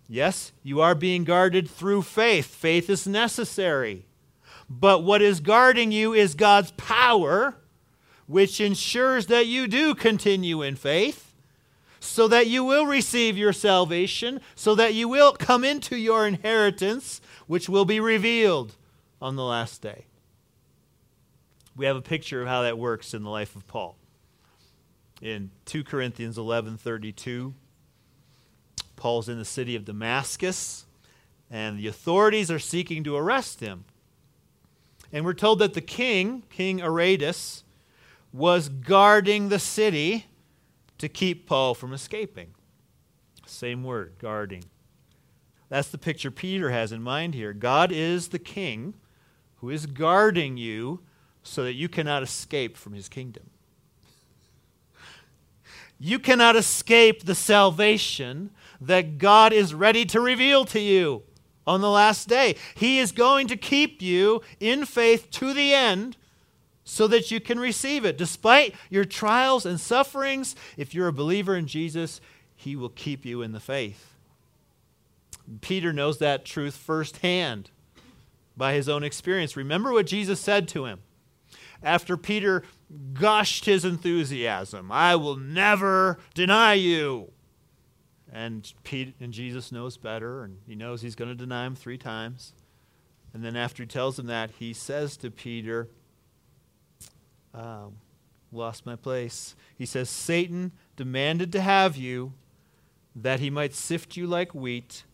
Yes, 0.10 0.52
you 0.64 0.82
are 0.82 0.96
being 0.96 1.24
guarded 1.24 1.70
through 1.70 2.02
faith. 2.02 2.48
Faith 2.48 2.90
is 2.90 3.08
necessary. 3.08 4.06
But 4.70 5.04
what 5.04 5.22
is 5.22 5.40
guarding 5.40 5.92
you 5.92 6.14
is 6.14 6.36
God's 6.36 6.72
power, 6.72 7.56
which 8.28 8.62
ensures 8.62 9.26
that 9.28 9.48
you 9.48 9.68
do 9.68 9.94
continue 9.96 10.62
in 10.62 10.76
faith, 10.76 11.34
so 12.00 12.28
that 12.28 12.48
you 12.48 12.64
will 12.64 12.86
receive 12.86 13.38
your 13.38 13.54
salvation, 13.54 14.42
so 14.56 14.74
that 14.76 14.94
you 14.94 15.08
will 15.08 15.34
come 15.34 15.64
into 15.64 15.96
your 15.96 16.26
inheritance, 16.26 17.22
which 17.48 17.70
will 17.70 17.86
be 17.86 18.00
revealed 18.00 18.76
on 19.22 19.36
the 19.36 19.44
last 19.44 19.82
day. 19.82 20.06
We 21.76 21.86
have 21.86 21.96
a 21.96 22.02
picture 22.02 22.42
of 22.42 22.48
how 22.48 22.64
that 22.64 22.78
works 22.78 23.14
in 23.14 23.24
the 23.24 23.30
life 23.30 23.56
of 23.56 23.68
Paul. 23.68 23.98
In 25.22 25.52
2 25.66 25.84
Corinthians 25.84 26.38
11:32, 26.38 27.54
Paul's 28.96 29.30
in 29.30 29.38
the 29.38 29.46
city 29.46 29.76
of 29.76 29.86
Damascus, 29.86 30.86
and 31.50 31.78
the 31.78 31.88
authorities 31.88 32.50
are 32.50 32.60
seeking 32.60 33.04
to 33.04 33.16
arrest 33.16 33.60
him. 33.60 33.86
And 35.12 35.26
we're 35.26 35.34
told 35.34 35.60
that 35.60 35.74
the 35.74 35.82
king, 35.82 36.44
King 36.50 36.82
Aretas, 36.82 37.61
was 38.34 38.70
guarding 38.70 39.50
the 39.50 39.60
city 39.60 40.26
to 40.98 41.10
keep 41.10 41.48
Paul 41.48 41.74
from 41.74 41.94
escaping. 41.94 42.54
Same 43.46 43.84
word, 43.84 44.14
guarding. 44.20 44.64
That's 45.70 45.90
the 45.90 45.98
picture 45.98 46.32
Peter 46.32 46.70
has 46.72 46.92
in 46.92 47.02
mind 47.02 47.34
here. 47.34 47.54
God 47.54 47.92
is 47.92 48.30
the 48.30 48.40
king 48.40 48.94
who 49.58 49.70
is 49.70 49.86
guarding 49.86 50.58
you 50.58 51.02
so 51.44 51.64
that 51.64 51.74
you 51.74 51.90
cannot 51.90 52.24
escape 52.24 52.78
from 52.78 52.94
his 52.94 53.10
kingdom. 53.10 53.50
You 56.00 56.20
cannot 56.20 56.56
escape 56.56 57.24
the 57.24 57.36
salvation 57.36 58.52
that 58.80 59.18
God 59.18 59.54
is 59.54 59.74
ready 59.74 60.04
to 60.06 60.20
reveal 60.20 60.66
to 60.66 60.80
you 60.80 61.24
on 61.68 61.82
the 61.82 61.90
last 61.90 62.28
day. 62.28 62.56
He 62.76 63.00
is 63.00 63.12
going 63.12 63.48
to 63.48 63.56
keep 63.56 64.02
you 64.02 64.42
in 64.60 64.86
faith 64.86 65.30
to 65.32 65.54
the 65.54 65.74
end 65.74 66.18
so 66.84 67.08
that 67.08 67.32
you 67.32 67.40
can 67.40 67.60
receive 67.60 68.06
it. 68.06 68.18
Despite 68.18 68.76
your 68.90 69.06
trials 69.06 69.66
and 69.66 69.80
sufferings, 69.80 70.56
if 70.78 70.94
you're 70.94 71.08
a 71.08 71.14
believer 71.14 71.56
in 71.56 71.68
Jesus, 71.68 72.22
He 72.56 72.76
will 72.76 72.90
keep 72.90 73.26
you 73.26 73.42
in 73.42 73.52
the 73.52 73.60
faith. 73.60 74.16
Peter 75.60 75.92
knows 75.92 76.20
that 76.20 76.46
truth 76.46 76.76
firsthand 76.76 77.72
by 78.56 78.74
his 78.74 78.88
own 78.88 79.04
experience. 79.04 79.58
Remember 79.58 79.92
what 79.92 80.06
Jesus 80.06 80.40
said 80.40 80.68
to 80.70 80.86
him 80.86 81.00
after 81.84 82.16
Peter 82.16 82.64
gushed 83.14 83.66
his 83.66 83.84
enthusiasm 83.84 84.92
I 84.92 85.16
will 85.16 85.36
never 85.36 86.20
deny 86.34 86.74
you. 86.74 87.32
And, 88.34 88.72
Pete, 88.84 89.16
and 89.20 89.34
Jesus 89.34 89.74
knows 89.74 89.98
better, 89.98 90.44
and 90.44 90.60
he 90.66 90.74
knows 90.74 91.02
he's 91.02 91.16
going 91.16 91.30
to 91.32 91.36
deny 91.36 91.66
him 91.66 91.76
three 91.76 91.98
times. 91.98 92.54
And 93.34 93.44
then 93.44 93.58
after 93.58 93.84
he 93.84 93.88
tells 93.88 94.18
him 94.18 94.28
that, 94.28 94.52
he 94.52 94.72
says 94.72 95.18
to 95.18 95.30
Peter, 95.30 95.90
um, 97.54 97.96
Lost 98.52 98.86
my 98.86 98.98
place. 98.98 99.56
He 99.78 99.86
says, 99.86 100.10
Satan 100.10 100.74
demanded 100.98 101.54
to 101.54 101.62
have 101.62 101.96
you 101.96 102.34
that 103.16 103.40
he 103.40 103.50
might 103.50 103.74
sift 103.74 104.18
you 104.18 104.28
like 104.28 104.54
wheat, 104.54 105.06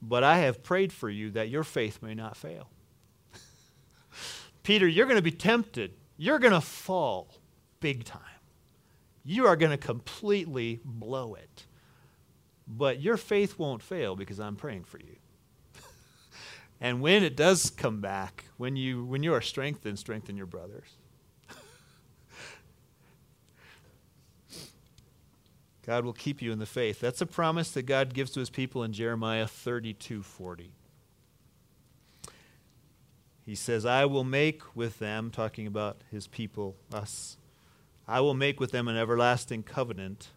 but 0.00 0.24
I 0.24 0.38
have 0.38 0.62
prayed 0.62 0.92
for 0.92 1.10
you 1.10 1.30
that 1.32 1.50
your 1.50 1.62
faith 1.62 2.00
may 2.02 2.14
not 2.14 2.36
fail. 2.36 2.70
Peter, 4.62 4.88
you're 4.88 5.06
going 5.06 5.16
to 5.16 5.22
be 5.22 5.30
tempted. 5.30 5.92
You're 6.16 6.38
going 6.38 6.54
to 6.54 6.60
fall 6.60 7.34
big 7.80 8.04
time. 8.04 8.22
You 9.24 9.46
are 9.46 9.56
going 9.56 9.72
to 9.72 9.76
completely 9.76 10.80
blow 10.84 11.34
it. 11.34 11.66
But 12.66 13.00
your 13.00 13.16
faith 13.18 13.58
won't 13.58 13.82
fail 13.82 14.16
because 14.16 14.40
I'm 14.40 14.56
praying 14.56 14.84
for 14.84 14.98
you. 14.98 15.16
and 16.80 17.02
when 17.02 17.22
it 17.22 17.36
does 17.36 17.70
come 17.70 18.00
back, 18.00 18.46
when 18.56 18.74
you, 18.74 19.04
when 19.04 19.22
you 19.22 19.34
are 19.34 19.42
strengthened, 19.42 19.98
strengthen 19.98 20.36
your 20.36 20.46
brothers. 20.46 20.95
God 25.86 26.04
will 26.04 26.12
keep 26.12 26.42
you 26.42 26.50
in 26.50 26.58
the 26.58 26.66
faith. 26.66 26.98
That's 26.98 27.20
a 27.20 27.26
promise 27.26 27.70
that 27.70 27.82
God 27.82 28.12
gives 28.12 28.32
to 28.32 28.40
his 28.40 28.50
people 28.50 28.82
in 28.82 28.92
Jeremiah 28.92 29.46
32 29.46 30.22
40. 30.22 30.72
He 33.44 33.54
says, 33.54 33.86
I 33.86 34.04
will 34.06 34.24
make 34.24 34.74
with 34.74 34.98
them, 34.98 35.30
talking 35.30 35.68
about 35.68 36.02
his 36.10 36.26
people, 36.26 36.74
us, 36.92 37.36
I 38.08 38.20
will 38.20 38.34
make 38.34 38.58
with 38.58 38.72
them 38.72 38.88
an 38.88 38.96
everlasting 38.96 39.62
covenant 39.62 40.30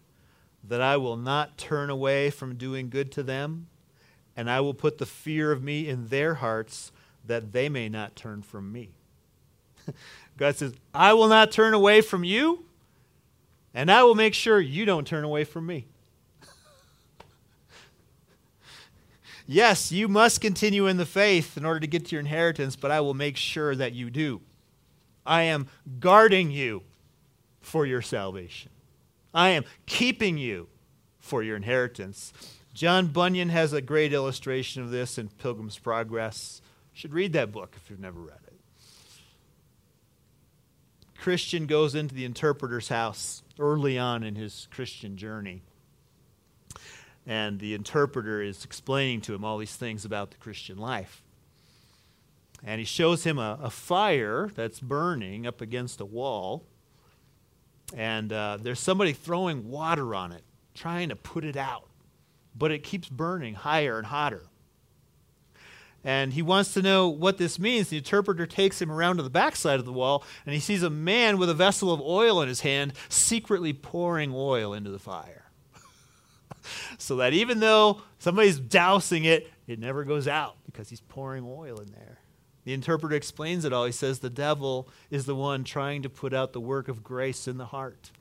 that 0.63 0.81
I 0.81 0.97
will 0.97 1.17
not 1.17 1.57
turn 1.57 1.89
away 1.89 2.29
from 2.29 2.55
doing 2.55 2.89
good 2.89 3.11
to 3.13 3.23
them, 3.23 3.67
and 4.35 4.49
I 4.49 4.59
will 4.59 4.73
put 4.73 4.97
the 4.97 5.05
fear 5.05 5.51
of 5.51 5.63
me 5.63 5.87
in 5.87 6.07
their 6.07 6.35
hearts 6.35 6.91
that 7.25 7.51
they 7.51 7.69
may 7.69 7.89
not 7.89 8.15
turn 8.15 8.41
from 8.41 8.71
me. 8.71 8.91
God 10.37 10.55
says, 10.55 10.73
I 10.93 11.13
will 11.13 11.27
not 11.27 11.51
turn 11.51 11.73
away 11.73 12.01
from 12.01 12.23
you, 12.23 12.65
and 13.73 13.91
I 13.91 14.03
will 14.03 14.15
make 14.15 14.33
sure 14.33 14.59
you 14.59 14.85
don't 14.85 15.07
turn 15.07 15.23
away 15.23 15.43
from 15.43 15.65
me. 15.65 15.87
yes, 19.47 19.91
you 19.91 20.07
must 20.07 20.41
continue 20.41 20.87
in 20.87 20.97
the 20.97 21.05
faith 21.05 21.57
in 21.57 21.65
order 21.65 21.79
to 21.79 21.87
get 21.87 22.05
to 22.05 22.15
your 22.15 22.21
inheritance, 22.21 22.75
but 22.75 22.91
I 22.91 23.01
will 23.01 23.13
make 23.13 23.37
sure 23.37 23.75
that 23.75 23.93
you 23.93 24.09
do. 24.09 24.41
I 25.25 25.43
am 25.43 25.67
guarding 25.99 26.51
you 26.51 26.83
for 27.61 27.85
your 27.85 28.01
salvation. 28.01 28.71
I 29.33 29.49
am 29.49 29.65
keeping 29.85 30.37
you 30.37 30.67
for 31.19 31.43
your 31.43 31.55
inheritance. 31.55 32.33
John 32.73 33.07
Bunyan 33.07 33.49
has 33.49 33.73
a 33.73 33.81
great 33.81 34.13
illustration 34.13 34.81
of 34.81 34.89
this 34.89 35.17
in 35.17 35.29
Pilgrim's 35.29 35.77
Progress. 35.77 36.61
You 36.93 36.99
should 36.99 37.13
read 37.13 37.33
that 37.33 37.51
book 37.51 37.75
if 37.75 37.89
you've 37.89 37.99
never 37.99 38.19
read 38.19 38.39
it. 38.47 38.48
Christian 41.19 41.65
goes 41.65 41.95
into 41.95 42.15
the 42.15 42.25
interpreter's 42.25 42.89
house 42.89 43.43
early 43.57 43.97
on 43.97 44.23
in 44.23 44.35
his 44.35 44.67
Christian 44.71 45.17
journey. 45.17 45.61
And 47.27 47.59
the 47.59 47.73
interpreter 47.73 48.41
is 48.41 48.65
explaining 48.65 49.21
to 49.21 49.35
him 49.35 49.43
all 49.43 49.57
these 49.57 49.75
things 49.75 50.05
about 50.05 50.31
the 50.31 50.37
Christian 50.37 50.77
life. 50.77 51.21
And 52.63 52.79
he 52.79 52.85
shows 52.85 53.23
him 53.23 53.37
a, 53.37 53.59
a 53.61 53.69
fire 53.69 54.49
that's 54.55 54.79
burning 54.79 55.45
up 55.45 55.61
against 55.61 56.01
a 56.01 56.05
wall 56.05 56.65
and 57.95 58.31
uh, 58.31 58.57
there's 58.61 58.79
somebody 58.79 59.13
throwing 59.13 59.69
water 59.69 60.13
on 60.13 60.31
it, 60.31 60.43
trying 60.75 61.09
to 61.09 61.15
put 61.15 61.43
it 61.43 61.57
out, 61.57 61.87
but 62.55 62.71
it 62.71 62.83
keeps 62.83 63.09
burning 63.09 63.55
higher 63.55 63.97
and 63.97 64.07
hotter. 64.07 64.43
And 66.03 66.33
he 66.33 66.41
wants 66.41 66.73
to 66.73 66.81
know 66.81 67.09
what 67.09 67.37
this 67.37 67.59
means. 67.59 67.89
The 67.89 67.97
interpreter 67.97 68.45
takes 68.45 68.81
him 68.81 68.91
around 68.91 69.17
to 69.17 69.23
the 69.23 69.29
backside 69.29 69.79
of 69.79 69.85
the 69.85 69.93
wall, 69.93 70.23
and 70.45 70.53
he 70.53 70.61
sees 70.61 70.81
a 70.81 70.89
man 70.89 71.37
with 71.37 71.49
a 71.49 71.53
vessel 71.53 71.91
of 71.91 71.99
oil 71.99 72.41
in 72.41 72.47
his 72.47 72.61
hand, 72.61 72.93
secretly 73.09 73.73
pouring 73.73 74.31
oil 74.33 74.73
into 74.73 74.91
the 74.91 74.99
fire. 74.99 75.51
so 76.97 77.17
that 77.17 77.33
even 77.33 77.59
though 77.59 78.01
somebody's 78.17 78.59
dousing 78.59 79.25
it, 79.25 79.51
it 79.67 79.77
never 79.77 80.05
goes 80.05 80.27
out 80.27 80.55
because 80.65 80.89
he's 80.89 81.01
pouring 81.01 81.43
oil 81.45 81.79
in 81.79 81.91
there. 81.91 82.19
The 82.63 82.73
interpreter 82.73 83.15
explains 83.15 83.65
it 83.65 83.73
all. 83.73 83.85
He 83.85 83.91
says 83.91 84.19
the 84.19 84.29
devil 84.29 84.89
is 85.09 85.25
the 85.25 85.35
one 85.35 85.63
trying 85.63 86.03
to 86.03 86.09
put 86.09 86.33
out 86.33 86.53
the 86.53 86.61
work 86.61 86.87
of 86.87 87.03
grace 87.03 87.47
in 87.47 87.57
the 87.57 87.65
heart. 87.65 88.11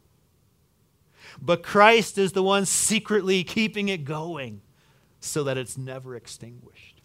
But 1.40 1.62
Christ 1.62 2.18
is 2.18 2.32
the 2.32 2.42
one 2.42 2.64
secretly 2.64 3.44
keeping 3.44 3.88
it 3.88 4.04
going 4.04 4.62
so 5.20 5.44
that 5.44 5.58
it's 5.58 5.76
never 5.76 6.16
extinguished. 6.16 6.97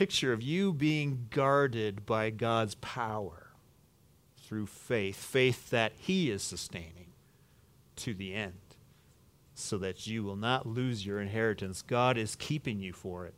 Picture 0.00 0.32
of 0.32 0.42
you 0.42 0.72
being 0.72 1.26
guarded 1.28 2.06
by 2.06 2.30
God's 2.30 2.74
power 2.76 3.50
through 4.38 4.64
faith, 4.64 5.22
faith 5.22 5.68
that 5.68 5.92
He 5.94 6.30
is 6.30 6.42
sustaining 6.42 7.08
to 7.96 8.14
the 8.14 8.32
end, 8.32 8.76
so 9.52 9.76
that 9.76 10.06
you 10.06 10.24
will 10.24 10.36
not 10.36 10.64
lose 10.64 11.04
your 11.04 11.20
inheritance. 11.20 11.82
God 11.82 12.16
is 12.16 12.34
keeping 12.34 12.80
you 12.80 12.94
for 12.94 13.26
it. 13.26 13.34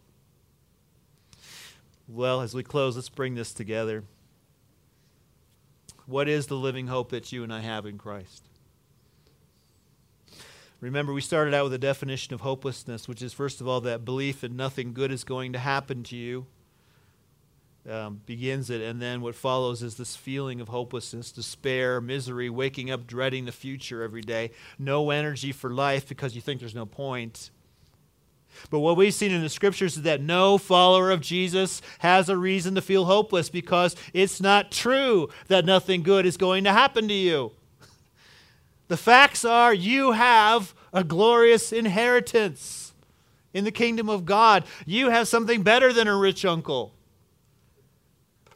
Well, 2.07 2.43
as 2.43 2.55
we 2.55 2.63
close, 2.63 2.95
let's 2.95 3.09
bring 3.09 3.35
this 3.35 3.53
together. 3.53 4.05
What 6.07 6.29
is 6.29 6.47
the 6.47 6.55
living 6.55 6.87
hope 6.87 7.11
that 7.11 7.33
you 7.33 7.43
and 7.43 7.53
I 7.53 7.59
have 7.59 7.87
in 7.87 7.99
Christ? 7.99 8.45
Remember, 10.83 11.13
we 11.13 11.21
started 11.21 11.55
out 11.55 11.63
with 11.63 11.75
a 11.75 11.79
definition 11.79 12.35
of 12.35 12.41
hopelessness, 12.41 13.07
which 13.07 13.23
is, 13.23 13.33
first 13.33 13.61
of 13.61 13.69
all, 13.69 13.81
that 13.83 14.05
belief 14.05 14.41
that 14.41 14.51
nothing 14.51 14.93
good 14.93 15.13
is 15.13 15.23
going 15.23 15.53
to 15.53 15.61
happen 15.61 16.03
to 16.03 16.17
you. 16.17 16.47
Um, 17.89 18.21
begins 18.27 18.69
it, 18.69 18.81
and 18.81 19.01
then 19.01 19.21
what 19.21 19.37
follows 19.37 19.83
is 19.83 19.97
this 19.97 20.17
feeling 20.17 20.61
of 20.61 20.69
hopelessness, 20.69 21.31
despair, 21.31 22.01
misery, 22.01 22.51
waking 22.51 22.91
up 22.91 23.07
dreading 23.07 23.45
the 23.45 23.53
future 23.53 24.03
every 24.03 24.23
day, 24.23 24.51
no 24.79 25.11
energy 25.11 25.53
for 25.53 25.71
life 25.71 26.09
because 26.09 26.35
you 26.35 26.41
think 26.41 26.61
there's 26.61 26.75
no 26.75 26.87
point. 26.87 27.51
But 28.71 28.81
what 28.81 28.97
we've 28.97 29.15
seen 29.15 29.33
in 29.33 29.41
the 29.41 29.49
scriptures 29.49 29.97
is 29.97 30.03
that 30.03 30.21
no 30.21 30.59
follower 30.59 31.11
of 31.11 31.21
Jesus 31.21 31.81
has 32.01 32.29
a 32.29 32.37
reason 32.37 32.75
to 32.75 32.83
feel 32.83 33.05
hopeless 33.05 33.49
because 33.49 33.97
it's 34.13 34.41
not 34.41 34.71
true 34.71 35.29
that 35.49 35.65
nothing 35.65 36.03
good 36.03 36.27
is 36.27 36.37
going 36.37 36.65
to 36.65 36.73
happen 36.73 37.09
to 37.09 37.15
you. 37.15 37.53
The 38.89 38.97
facts 38.97 39.45
are 39.45 39.73
you 39.73 40.13
have 40.13 40.75
a 40.93 41.05
glorious 41.05 41.73
inheritance 41.73 42.93
in 43.55 43.65
the 43.65 43.71
kingdom 43.71 44.09
of 44.09 44.25
God. 44.25 44.65
You 44.87 45.11
have 45.11 45.29
something 45.29 45.63
better 45.63 45.93
than 45.93 46.09
a 46.09 46.17
rich 46.17 46.45
uncle 46.45 46.93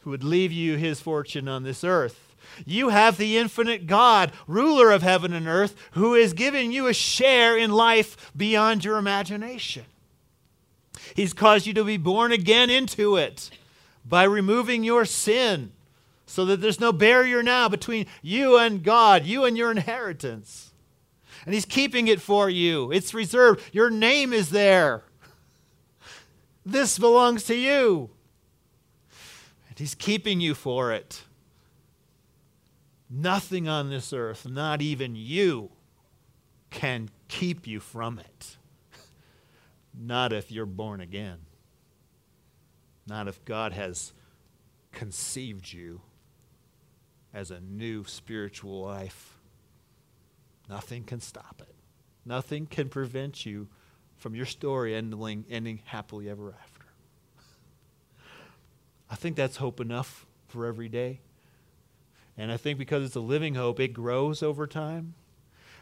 who 0.01 0.11
would 0.11 0.25
leave 0.25 0.53
you 0.53 0.77
his 0.77 1.01
fortune 1.01 1.49
on 1.49 1.63
this 1.63 1.83
earth. 1.83 2.35
You 2.65 2.91
have 2.91 3.17
the 3.19 3.37
infinite 3.37 3.87
God, 3.87 4.33
ruler 4.47 4.91
of 4.91 5.03
heaven 5.03 5.33
and 5.33 5.49
earth, 5.49 5.75
who 5.93 6.15
has 6.15 6.33
given 6.33 6.71
you 6.73 6.87
a 6.87 6.95
share 6.95 7.57
in 7.57 7.73
life 7.73 8.33
beyond 8.37 8.85
your 8.85 8.99
imagination. 8.99 9.85
He's 11.15 11.33
caused 11.33 11.67
you 11.67 11.75
to 11.75 11.85
be 11.85 11.97
born 11.97 12.33
again 12.33 12.71
into 12.71 13.17
it 13.17 13.51
by 14.05 14.25
removing 14.25 14.85
your 14.85 15.05
sin 15.05 15.73
so 16.27 16.45
that 16.45 16.61
there's 16.61 16.81
no 16.81 16.93
barrier 16.93 17.43
now 17.43 17.69
between 17.69 18.07
you 18.21 18.59
and 18.59 18.83
God, 18.83 19.25
you 19.25 19.45
and 19.45 19.57
your 19.57 19.71
inheritance. 19.71 20.73
And 21.45 21.55
He's 21.55 21.65
keeping 21.65 22.09
it 22.09 22.21
for 22.21 22.51
you, 22.51 22.91
it's 22.91 23.15
reserved. 23.15 23.63
Your 23.73 23.91
name 23.91 24.33
is 24.33 24.51
there. 24.51 25.05
This 26.65 26.99
belongs 26.99 27.45
to 27.45 27.55
you. 27.55 28.11
And 29.69 29.79
He's 29.79 29.95
keeping 29.95 30.41
you 30.41 30.55
for 30.55 30.93
it. 30.93 31.23
Nothing 33.09 33.69
on 33.69 33.89
this 33.89 34.13
earth, 34.13 34.49
not 34.49 34.83
even 34.83 35.15
you, 35.15 35.71
can 36.71 37.09
keep 37.29 37.69
you 37.69 37.79
from 37.79 38.19
it. 38.19 38.57
Not 39.97 40.33
if 40.33 40.51
you're 40.51 40.67
born 40.67 41.01
again. 41.01 41.39
Not 43.07 43.29
if 43.29 43.45
God 43.45 43.73
has 43.73 44.13
conceived 44.91 45.73
you 45.73 46.01
as 47.37 47.51
a 47.51 47.61
new 47.61 48.03
spiritual 48.05 48.81
life. 48.81 49.37
Nothing 50.71 51.05
can 51.05 51.21
stop 51.21 51.61
it. 51.61 51.75
Nothing 52.25 52.67
can 52.67 52.89
prevent 52.89 53.45
you 53.45 53.69
from 54.17 54.35
your 54.35 54.47
story 54.47 54.95
ending, 54.95 55.45
ending 55.51 55.81
happily 55.85 56.31
ever 56.31 56.55
after. 56.63 56.87
I 59.11 59.17
think 59.17 59.37
that's 59.37 59.59
hope 59.59 59.81
enough 59.81 60.25
for 60.49 60.65
every 60.65 60.89
day. 60.89 61.21
And 62.39 62.51
I 62.51 62.57
think 62.57 62.79
because 62.79 63.05
it's 63.05 63.17
a 63.17 63.21
living 63.21 63.55
hope, 63.55 63.79
it 63.81 63.89
grows 63.89 64.43
over 64.43 64.67
time. 64.67 65.13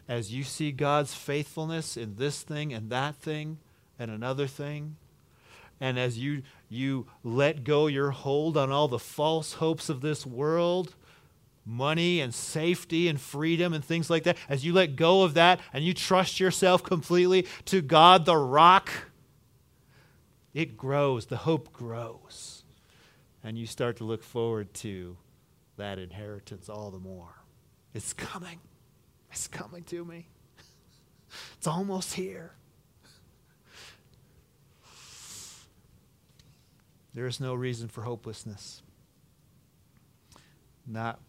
As 0.09 0.33
you 0.33 0.43
see 0.43 0.73
God's 0.73 1.13
faithfulness 1.13 1.95
in 1.95 2.17
this 2.17 2.43
thing 2.43 2.73
and 2.73 2.89
that 2.89 3.15
thing 3.15 3.59
and 3.97 4.11
another 4.11 4.45
thing, 4.45 4.97
and 5.79 5.97
as 5.97 6.19
you, 6.19 6.43
you 6.67 7.07
let 7.23 7.63
go 7.63 7.87
your 7.87 8.11
hold 8.11 8.57
on 8.57 8.71
all 8.71 8.89
the 8.89 8.99
false 8.99 9.53
hopes 9.53 9.87
of 9.87 10.01
this 10.01 10.25
world, 10.25 10.95
money 11.65 12.21
and 12.21 12.33
safety 12.33 13.07
and 13.07 13.19
freedom 13.19 13.73
and 13.73 13.83
things 13.83 14.09
like 14.09 14.23
that, 14.23 14.37
as 14.47 14.63
you 14.63 14.71
let 14.71 14.95
go 14.95 15.23
of 15.23 15.33
that 15.33 15.59
and 15.73 15.83
you 15.83 15.93
trust 15.93 16.39
yourself 16.39 16.83
completely 16.83 17.47
to 17.65 17.81
God, 17.81 18.25
the 18.25 18.37
rock, 18.37 18.91
it 20.53 20.77
grows. 20.77 21.25
The 21.25 21.37
hope 21.37 21.73
grows. 21.73 22.63
And 23.43 23.57
you 23.57 23.65
start 23.65 23.97
to 23.97 24.03
look 24.03 24.23
forward 24.23 24.73
to 24.75 25.17
that 25.77 25.99
inheritance 25.99 26.69
all 26.69 26.91
the 26.91 26.99
more. 26.99 27.43
It's 27.93 28.13
coming. 28.13 28.59
It's 29.31 29.47
coming 29.47 29.83
to 29.85 30.05
me. 30.05 30.27
It's 31.57 31.67
almost 31.67 32.13
here. 32.13 32.53
There 37.13 37.25
is 37.25 37.41
no 37.41 37.53
reason 37.53 37.89
for 37.89 38.03
hopelessness. 38.03 38.81
Not 40.87 41.19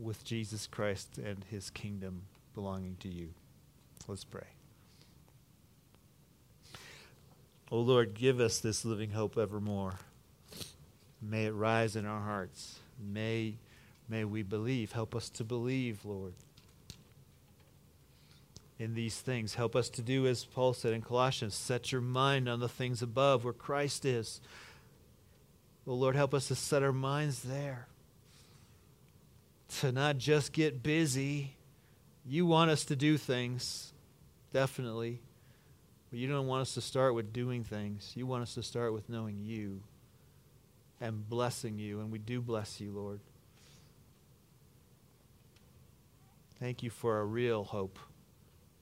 with 0.00 0.24
Jesus 0.24 0.66
Christ 0.66 1.18
and 1.18 1.44
his 1.50 1.70
kingdom 1.70 2.22
belonging 2.54 2.96
to 3.00 3.08
you. 3.08 3.28
Let's 4.08 4.24
pray. 4.24 4.46
O 7.72 7.78
oh 7.78 7.80
Lord, 7.80 8.14
give 8.14 8.40
us 8.40 8.58
this 8.58 8.84
living 8.84 9.10
hope 9.10 9.38
evermore. 9.38 9.94
May 11.22 11.46
it 11.46 11.52
rise 11.52 11.94
in 11.94 12.06
our 12.06 12.20
hearts. 12.20 12.80
May 12.98 13.54
May 14.10 14.24
we 14.24 14.42
believe. 14.42 14.90
Help 14.90 15.14
us 15.14 15.30
to 15.30 15.44
believe, 15.44 16.04
Lord, 16.04 16.34
in 18.76 18.94
these 18.94 19.20
things. 19.20 19.54
Help 19.54 19.76
us 19.76 19.88
to 19.90 20.02
do 20.02 20.26
as 20.26 20.44
Paul 20.44 20.72
said 20.72 20.92
in 20.92 21.00
Colossians 21.00 21.54
set 21.54 21.92
your 21.92 22.00
mind 22.00 22.48
on 22.48 22.58
the 22.58 22.68
things 22.68 23.02
above 23.02 23.44
where 23.44 23.52
Christ 23.52 24.04
is. 24.04 24.40
Oh, 25.86 25.94
Lord, 25.94 26.16
help 26.16 26.34
us 26.34 26.48
to 26.48 26.56
set 26.56 26.82
our 26.82 26.92
minds 26.92 27.42
there. 27.42 27.86
To 29.78 29.92
not 29.92 30.18
just 30.18 30.52
get 30.52 30.82
busy. 30.82 31.56
You 32.26 32.44
want 32.44 32.70
us 32.70 32.84
to 32.86 32.96
do 32.96 33.16
things, 33.16 33.92
definitely. 34.52 35.20
But 36.10 36.18
you 36.18 36.28
don't 36.28 36.48
want 36.48 36.62
us 36.62 36.74
to 36.74 36.80
start 36.80 37.14
with 37.14 37.32
doing 37.32 37.62
things. 37.62 38.12
You 38.16 38.26
want 38.26 38.42
us 38.42 38.54
to 38.54 38.62
start 38.62 38.92
with 38.92 39.08
knowing 39.08 39.38
you 39.40 39.82
and 41.00 41.28
blessing 41.28 41.78
you. 41.78 42.00
And 42.00 42.10
we 42.10 42.18
do 42.18 42.40
bless 42.40 42.80
you, 42.80 42.90
Lord. 42.90 43.20
Thank 46.58 46.82
you 46.82 46.90
for 46.90 47.20
a 47.20 47.24
real 47.24 47.64
hope 47.64 47.98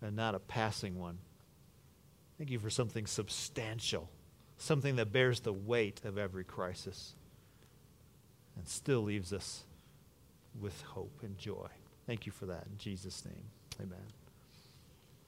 and 0.01 0.17
not 0.17 0.35
a 0.35 0.41
passing 0.41 0.99
one. 0.99 1.19
Thank 2.39 2.51
you 2.51 2.59
for 2.59 2.71
something 2.71 3.07
substantial, 3.07 4.09
something 4.57 4.97
that 4.97 5.13
bears 5.13 5.41
the 5.41 5.53
weight 5.53 6.01
of 6.05 6.19
every 6.19 6.45
crisis 6.45 7.15
and 8.57 8.67
still 8.67 9.03
leaves 9.03 9.33
us 9.33 9.65
with 10.61 10.81
hope 10.83 11.21
and 11.23 11.37
joy. 11.39 11.69
Thank 12.07 12.27
you 12.27 12.33
for 12.33 12.47
that. 12.47 12.65
In 12.71 12.79
Jesus' 12.79 13.25
name, 13.25 13.45
amen. 13.81 14.18